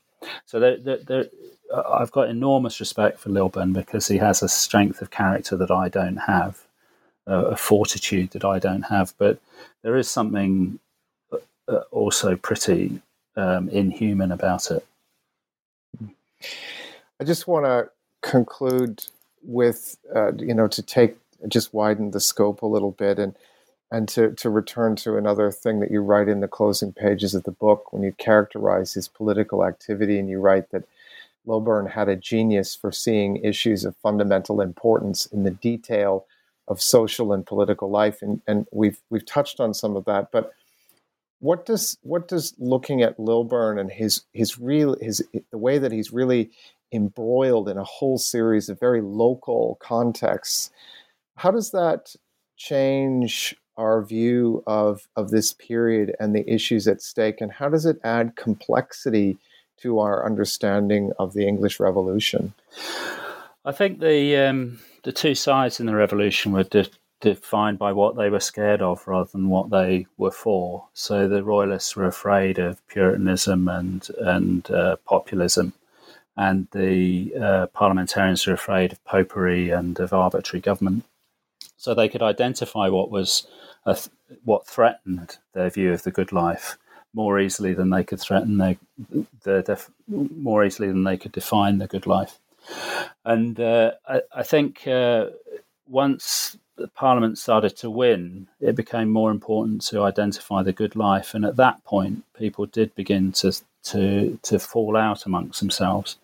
So 0.46 0.60
there 0.60 1.26
I've 1.74 2.12
got 2.12 2.28
enormous 2.28 2.80
respect 2.80 3.18
for 3.18 3.30
Lilburne 3.30 3.72
because 3.72 4.08
he 4.08 4.18
has 4.18 4.42
a 4.42 4.48
strength 4.48 5.00
of 5.00 5.10
character 5.10 5.56
that 5.56 5.70
I 5.70 5.88
don't 5.88 6.18
have, 6.18 6.62
a 7.26 7.56
fortitude 7.56 8.30
that 8.30 8.44
I 8.44 8.58
don't 8.58 8.82
have. 8.82 9.14
But 9.16 9.38
there 9.82 9.96
is 9.96 10.10
something 10.10 10.78
uh, 11.68 11.80
also 11.90 12.36
pretty 12.36 13.00
um, 13.36 13.68
inhuman 13.68 14.32
about 14.32 14.70
it. 14.70 14.84
I 17.20 17.24
just 17.24 17.46
want 17.46 17.66
to 17.66 17.90
conclude 18.28 19.04
with, 19.42 19.96
uh, 20.14 20.32
you 20.32 20.54
know, 20.54 20.68
to 20.68 20.82
take 20.82 21.16
just 21.48 21.72
widen 21.72 22.10
the 22.10 22.20
scope 22.20 22.62
a 22.62 22.66
little 22.66 22.92
bit 22.92 23.18
and 23.18 23.34
and 23.92 24.08
to, 24.08 24.32
to 24.32 24.48
return 24.48 24.96
to 24.96 25.16
another 25.16 25.52
thing 25.52 25.80
that 25.80 25.90
you 25.90 26.00
write 26.00 26.28
in 26.28 26.40
the 26.40 26.48
closing 26.48 26.92
pages 26.92 27.34
of 27.34 27.44
the 27.44 27.50
book 27.52 27.92
when 27.92 28.02
you 28.02 28.12
characterize 28.12 28.94
his 28.94 29.06
political 29.06 29.64
activity 29.64 30.18
and 30.18 30.30
you 30.30 30.40
write 30.40 30.70
that 30.70 30.88
Lilburne 31.44 31.86
had 31.86 32.08
a 32.08 32.16
genius 32.16 32.74
for 32.74 32.90
seeing 32.90 33.36
issues 33.36 33.84
of 33.84 33.94
fundamental 33.96 34.60
importance 34.60 35.26
in 35.26 35.42
the 35.42 35.50
detail 35.50 36.24
of 36.68 36.80
social 36.80 37.32
and 37.32 37.44
political 37.44 37.90
life 37.90 38.22
and, 38.22 38.40
and 38.46 38.66
we've 38.72 38.98
we've 39.10 39.26
touched 39.26 39.60
on 39.60 39.74
some 39.74 39.94
of 39.94 40.04
that 40.06 40.30
but 40.32 40.52
what 41.40 41.66
does 41.66 41.98
what 42.02 42.28
does 42.28 42.54
looking 42.58 43.02
at 43.02 43.18
Lilburne 43.18 43.78
and 43.78 43.90
his 43.90 44.22
his 44.32 44.58
real 44.58 44.96
his 45.00 45.22
the 45.50 45.58
way 45.58 45.76
that 45.78 45.92
he's 45.92 46.12
really 46.12 46.50
embroiled 46.92 47.68
in 47.68 47.78
a 47.78 47.84
whole 47.84 48.18
series 48.18 48.68
of 48.68 48.78
very 48.78 49.00
local 49.00 49.76
contexts, 49.80 50.70
how 51.36 51.50
does 51.50 51.70
that 51.72 52.14
change 52.56 53.56
our 53.82 54.02
view 54.04 54.62
of 54.66 55.08
of 55.16 55.30
this 55.30 55.52
period 55.52 56.14
and 56.20 56.34
the 56.34 56.48
issues 56.48 56.86
at 56.86 57.02
stake, 57.02 57.40
and 57.40 57.52
how 57.52 57.68
does 57.68 57.84
it 57.84 57.98
add 58.04 58.36
complexity 58.36 59.36
to 59.82 59.98
our 59.98 60.24
understanding 60.24 61.12
of 61.18 61.34
the 61.34 61.46
English 61.46 61.80
Revolution? 61.80 62.54
I 63.64 63.72
think 63.72 64.00
the 64.00 64.36
um, 64.36 64.78
the 65.02 65.12
two 65.12 65.34
sides 65.34 65.80
in 65.80 65.86
the 65.86 65.96
revolution 65.96 66.52
were 66.52 66.62
di- 66.62 66.98
defined 67.20 67.78
by 67.78 67.92
what 67.92 68.16
they 68.16 68.30
were 68.30 68.40
scared 68.40 68.82
of 68.82 69.06
rather 69.06 69.30
than 69.32 69.48
what 69.48 69.70
they 69.70 70.06
were 70.16 70.30
for. 70.30 70.86
So 70.92 71.28
the 71.28 71.42
royalists 71.42 71.96
were 71.96 72.06
afraid 72.06 72.58
of 72.58 72.86
Puritanism 72.86 73.68
and 73.68 74.08
and 74.18 74.70
uh, 74.70 74.96
populism, 75.04 75.72
and 76.36 76.68
the 76.70 77.34
uh, 77.34 77.66
parliamentarians 77.66 78.46
were 78.46 78.54
afraid 78.54 78.92
of 78.92 79.04
popery 79.04 79.70
and 79.70 79.98
of 79.98 80.12
arbitrary 80.12 80.60
government. 80.60 81.04
So 81.82 81.94
they 81.94 82.08
could 82.08 82.22
identify 82.22 82.88
what 82.88 83.10
was 83.10 83.48
th- 83.84 84.08
what 84.44 84.68
threatened 84.68 85.38
their 85.52 85.68
view 85.68 85.92
of 85.92 86.04
the 86.04 86.12
good 86.12 86.30
life 86.30 86.78
more 87.12 87.40
easily 87.40 87.74
than 87.74 87.90
they 87.90 88.04
could 88.04 88.20
threaten 88.20 88.58
their, 88.58 88.76
their 89.42 89.62
def- 89.62 89.90
more 90.06 90.64
easily 90.64 90.86
than 90.86 91.02
they 91.02 91.16
could 91.16 91.32
define 91.32 91.78
the 91.78 91.88
good 91.88 92.06
life. 92.06 92.38
And 93.24 93.58
uh, 93.58 93.94
I, 94.06 94.22
I, 94.32 94.42
think 94.44 94.86
uh, 94.86 95.30
once 95.88 96.56
the 96.76 96.86
Parliament 96.86 97.36
started 97.36 97.76
to 97.78 97.90
win, 97.90 98.46
it 98.60 98.76
became 98.76 99.10
more 99.10 99.32
important 99.32 99.82
to 99.86 100.04
identify 100.04 100.62
the 100.62 100.72
good 100.72 100.94
life, 100.94 101.34
and 101.34 101.44
at 101.44 101.56
that 101.56 101.82
point, 101.82 102.22
people 102.38 102.66
did 102.66 102.94
begin 102.94 103.32
to 103.32 103.52
to 103.86 104.38
to 104.42 104.60
fall 104.60 104.96
out 104.96 105.26
amongst 105.26 105.58
themselves. 105.58 106.16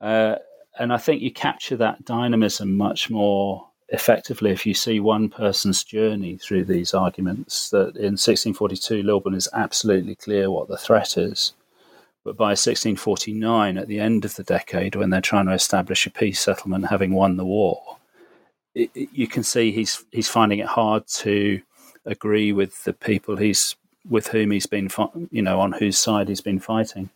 Uh, 0.00 0.36
and 0.78 0.94
I 0.94 0.96
think 0.96 1.20
you 1.20 1.30
capture 1.30 1.76
that 1.76 2.06
dynamism 2.06 2.74
much 2.74 3.10
more 3.10 3.66
effectively 3.92 4.50
if 4.50 4.64
you 4.66 4.74
see 4.74 4.98
one 4.98 5.28
person's 5.28 5.84
journey 5.84 6.36
through 6.36 6.64
these 6.64 6.94
arguments. 6.94 7.70
That 7.70 7.96
in 7.96 8.16
1642, 8.18 9.02
Lilburne 9.02 9.34
is 9.34 9.48
absolutely 9.52 10.14
clear 10.14 10.50
what 10.50 10.68
the 10.68 10.78
threat 10.78 11.16
is. 11.16 11.52
But 12.24 12.36
by 12.36 12.50
1649, 12.50 13.76
at 13.76 13.88
the 13.88 14.00
end 14.00 14.24
of 14.24 14.36
the 14.36 14.44
decade, 14.44 14.94
when 14.96 15.10
they're 15.10 15.20
trying 15.20 15.46
to 15.46 15.52
establish 15.52 16.06
a 16.06 16.10
peace 16.10 16.40
settlement, 16.40 16.88
having 16.88 17.12
won 17.12 17.36
the 17.36 17.44
war, 17.44 17.98
it, 18.74 18.90
it, 18.94 19.08
you 19.12 19.26
can 19.26 19.42
see 19.42 19.70
he's 19.70 20.04
he's 20.10 20.28
finding 20.28 20.60
it 20.60 20.66
hard 20.66 21.06
to 21.06 21.60
agree 22.06 22.52
with 22.52 22.84
the 22.84 22.92
people 22.92 23.36
he's 23.36 23.76
with 24.08 24.28
whom 24.28 24.50
he's 24.50 24.66
been, 24.66 24.88
you 25.30 25.42
know, 25.42 25.60
on 25.60 25.72
whose 25.72 25.98
side 25.98 26.28
he's 26.28 26.40
been 26.40 26.58
fighting. 26.58 27.10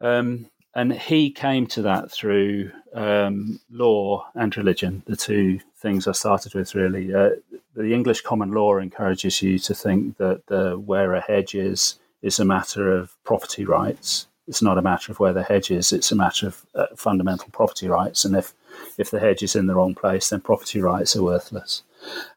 Um, 0.00 0.50
and 0.74 0.92
he 0.92 1.30
came 1.30 1.66
to 1.66 1.82
that 1.82 2.10
through 2.10 2.70
um, 2.94 3.60
law 3.70 4.26
and 4.34 4.56
religion, 4.56 5.02
the 5.06 5.16
two 5.16 5.60
things 5.76 6.06
I 6.06 6.12
started 6.12 6.54
with. 6.54 6.74
Really, 6.74 7.12
uh, 7.14 7.30
the 7.74 7.92
English 7.92 8.20
common 8.20 8.52
law 8.52 8.78
encourages 8.78 9.42
you 9.42 9.58
to 9.60 9.74
think 9.74 10.16
that 10.18 10.46
the, 10.46 10.78
where 10.78 11.14
a 11.14 11.20
hedge 11.20 11.54
is 11.54 11.98
is 12.22 12.38
a 12.38 12.44
matter 12.44 12.92
of 12.92 13.16
property 13.24 13.64
rights. 13.64 14.26
It's 14.46 14.62
not 14.62 14.78
a 14.78 14.82
matter 14.82 15.10
of 15.10 15.18
where 15.18 15.32
the 15.32 15.42
hedge 15.42 15.70
is; 15.70 15.92
it's 15.92 16.12
a 16.12 16.16
matter 16.16 16.46
of 16.46 16.64
uh, 16.74 16.86
fundamental 16.96 17.48
property 17.52 17.88
rights. 17.88 18.24
And 18.24 18.36
if 18.36 18.54
if 18.96 19.10
the 19.10 19.20
hedge 19.20 19.42
is 19.42 19.56
in 19.56 19.66
the 19.66 19.74
wrong 19.74 19.94
place, 19.94 20.28
then 20.28 20.40
property 20.40 20.80
rights 20.80 21.16
are 21.16 21.22
worthless. 21.22 21.82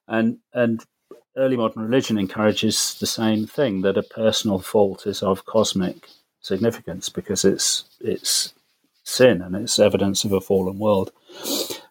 And 0.08 0.40
and 0.54 0.84
early 1.38 1.58
modern 1.58 1.84
religion 1.84 2.18
encourages 2.18 2.96
the 3.00 3.08
same 3.08 3.46
thing 3.46 3.82
that 3.82 3.98
a 3.98 4.04
personal 4.04 4.60
fault 4.60 5.06
is 5.06 5.22
of 5.22 5.46
cosmic 5.46 6.08
significance 6.44 7.10
because 7.10 7.44
it's 7.44 7.86
it's 8.00 8.54
sin 9.04 9.42
and 9.42 9.56
it's 9.56 9.80
evidence 9.80 10.24
of 10.24 10.32
a 10.32 10.42
fallen 10.42 10.78
world. 10.78 11.12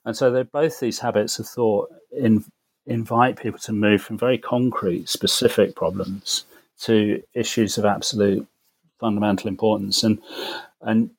And 0.04 0.16
so 0.16 0.30
they're 0.30 0.44
both 0.44 0.78
these 0.78 1.00
habits 1.00 1.38
of 1.38 1.46
thought 1.46 1.90
in, 2.10 2.44
invite 2.86 3.36
people 3.36 3.58
to 3.60 3.72
move 3.72 4.02
from 4.02 4.18
very 4.18 4.38
concrete, 4.38 5.08
specific 5.08 5.74
problems 5.74 6.44
to 6.80 7.22
issues 7.34 7.78
of 7.78 7.84
absolute 7.84 8.46
fundamental 8.98 9.48
importance. 9.48 10.04
And 10.04 10.20
and 10.80 11.10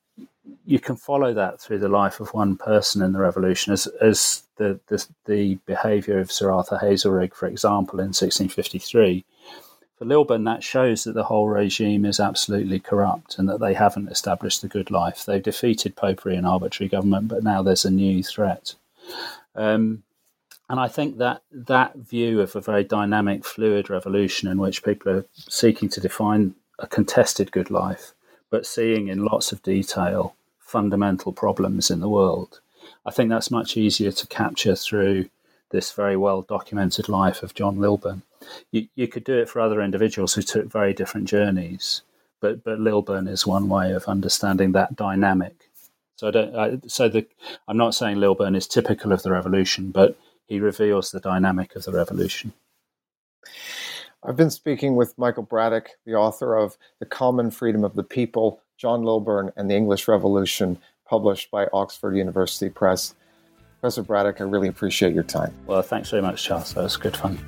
you 0.66 0.78
can 0.78 0.96
follow 0.96 1.34
that 1.34 1.60
through 1.60 1.78
the 1.78 1.88
life 1.88 2.20
of 2.20 2.32
one 2.34 2.56
person 2.56 3.02
in 3.02 3.12
the 3.12 3.18
revolution, 3.18 3.72
as 3.72 3.86
as 4.00 4.42
the 4.56 4.80
the, 4.88 5.06
the 5.26 5.54
behaviour 5.66 6.18
of 6.18 6.32
Sir 6.32 6.50
Arthur 6.50 6.78
Haselrig, 6.82 7.34
for 7.34 7.46
example, 7.46 7.98
in 7.98 8.08
1653 8.08 9.24
for 9.96 10.04
Lilburne, 10.04 10.44
that 10.44 10.64
shows 10.64 11.04
that 11.04 11.14
the 11.14 11.24
whole 11.24 11.48
regime 11.48 12.04
is 12.04 12.18
absolutely 12.18 12.80
corrupt 12.80 13.38
and 13.38 13.48
that 13.48 13.60
they 13.60 13.74
haven't 13.74 14.08
established 14.08 14.64
a 14.64 14.68
good 14.68 14.90
life. 14.90 15.24
They've 15.24 15.42
defeated 15.42 15.96
popery 15.96 16.36
and 16.36 16.46
arbitrary 16.46 16.88
government, 16.88 17.28
but 17.28 17.44
now 17.44 17.62
there's 17.62 17.84
a 17.84 17.90
new 17.90 18.22
threat. 18.22 18.74
Um, 19.54 20.02
and 20.68 20.80
I 20.80 20.88
think 20.88 21.18
that 21.18 21.42
that 21.52 21.94
view 21.96 22.40
of 22.40 22.56
a 22.56 22.60
very 22.60 22.84
dynamic, 22.84 23.44
fluid 23.44 23.90
revolution 23.90 24.48
in 24.48 24.58
which 24.58 24.82
people 24.82 25.12
are 25.12 25.26
seeking 25.36 25.88
to 25.90 26.00
define 26.00 26.54
a 26.78 26.86
contested 26.86 27.52
good 27.52 27.70
life, 27.70 28.14
but 28.50 28.66
seeing 28.66 29.08
in 29.08 29.24
lots 29.24 29.52
of 29.52 29.62
detail 29.62 30.34
fundamental 30.58 31.32
problems 31.32 31.90
in 31.90 32.00
the 32.00 32.08
world, 32.08 32.60
I 33.06 33.10
think 33.10 33.30
that's 33.30 33.50
much 33.50 33.76
easier 33.76 34.10
to 34.10 34.26
capture 34.26 34.74
through 34.74 35.28
this 35.70 35.92
very 35.92 36.16
well 36.16 36.42
documented 36.42 37.08
life 37.08 37.42
of 37.42 37.54
John 37.54 37.78
Lilburne. 37.78 38.22
You, 38.70 38.88
you 38.94 39.08
could 39.08 39.24
do 39.24 39.38
it 39.38 39.48
for 39.48 39.60
other 39.60 39.80
individuals 39.82 40.34
who 40.34 40.42
took 40.42 40.70
very 40.70 40.92
different 40.92 41.28
journeys, 41.28 42.02
but 42.40 42.64
but 42.64 42.80
Lilburne 42.80 43.28
is 43.28 43.46
one 43.46 43.68
way 43.68 43.92
of 43.92 44.04
understanding 44.04 44.72
that 44.72 44.96
dynamic. 44.96 45.70
So 46.16 46.28
I 46.28 46.30
don't. 46.30 46.56
I, 46.56 46.78
so 46.86 47.08
the 47.08 47.26
I'm 47.68 47.76
not 47.76 47.94
saying 47.94 48.18
Lilburne 48.18 48.54
is 48.54 48.66
typical 48.66 49.12
of 49.12 49.22
the 49.22 49.32
revolution, 49.32 49.90
but 49.90 50.16
he 50.46 50.60
reveals 50.60 51.10
the 51.10 51.20
dynamic 51.20 51.74
of 51.74 51.84
the 51.84 51.92
revolution. 51.92 52.52
I've 54.22 54.36
been 54.36 54.50
speaking 54.50 54.96
with 54.96 55.16
Michael 55.18 55.44
Braddick, 55.44 55.88
the 56.06 56.14
author 56.14 56.56
of 56.56 56.78
The 56.98 57.06
Common 57.06 57.50
Freedom 57.50 57.84
of 57.84 57.94
the 57.94 58.02
People, 58.02 58.60
John 58.78 59.02
Lilburne, 59.02 59.52
and 59.56 59.70
the 59.70 59.74
English 59.74 60.08
Revolution, 60.08 60.78
published 61.06 61.50
by 61.50 61.66
Oxford 61.74 62.16
University 62.16 62.70
Press. 62.70 63.14
Professor 63.80 64.02
Braddick, 64.02 64.40
I 64.40 64.44
really 64.44 64.68
appreciate 64.68 65.12
your 65.12 65.24
time. 65.24 65.52
Well, 65.66 65.82
thanks 65.82 66.08
very 66.08 66.22
much, 66.22 66.42
Charles. 66.42 66.72
That 66.72 66.84
was 66.84 66.96
good 66.96 67.14
fun. 67.14 67.38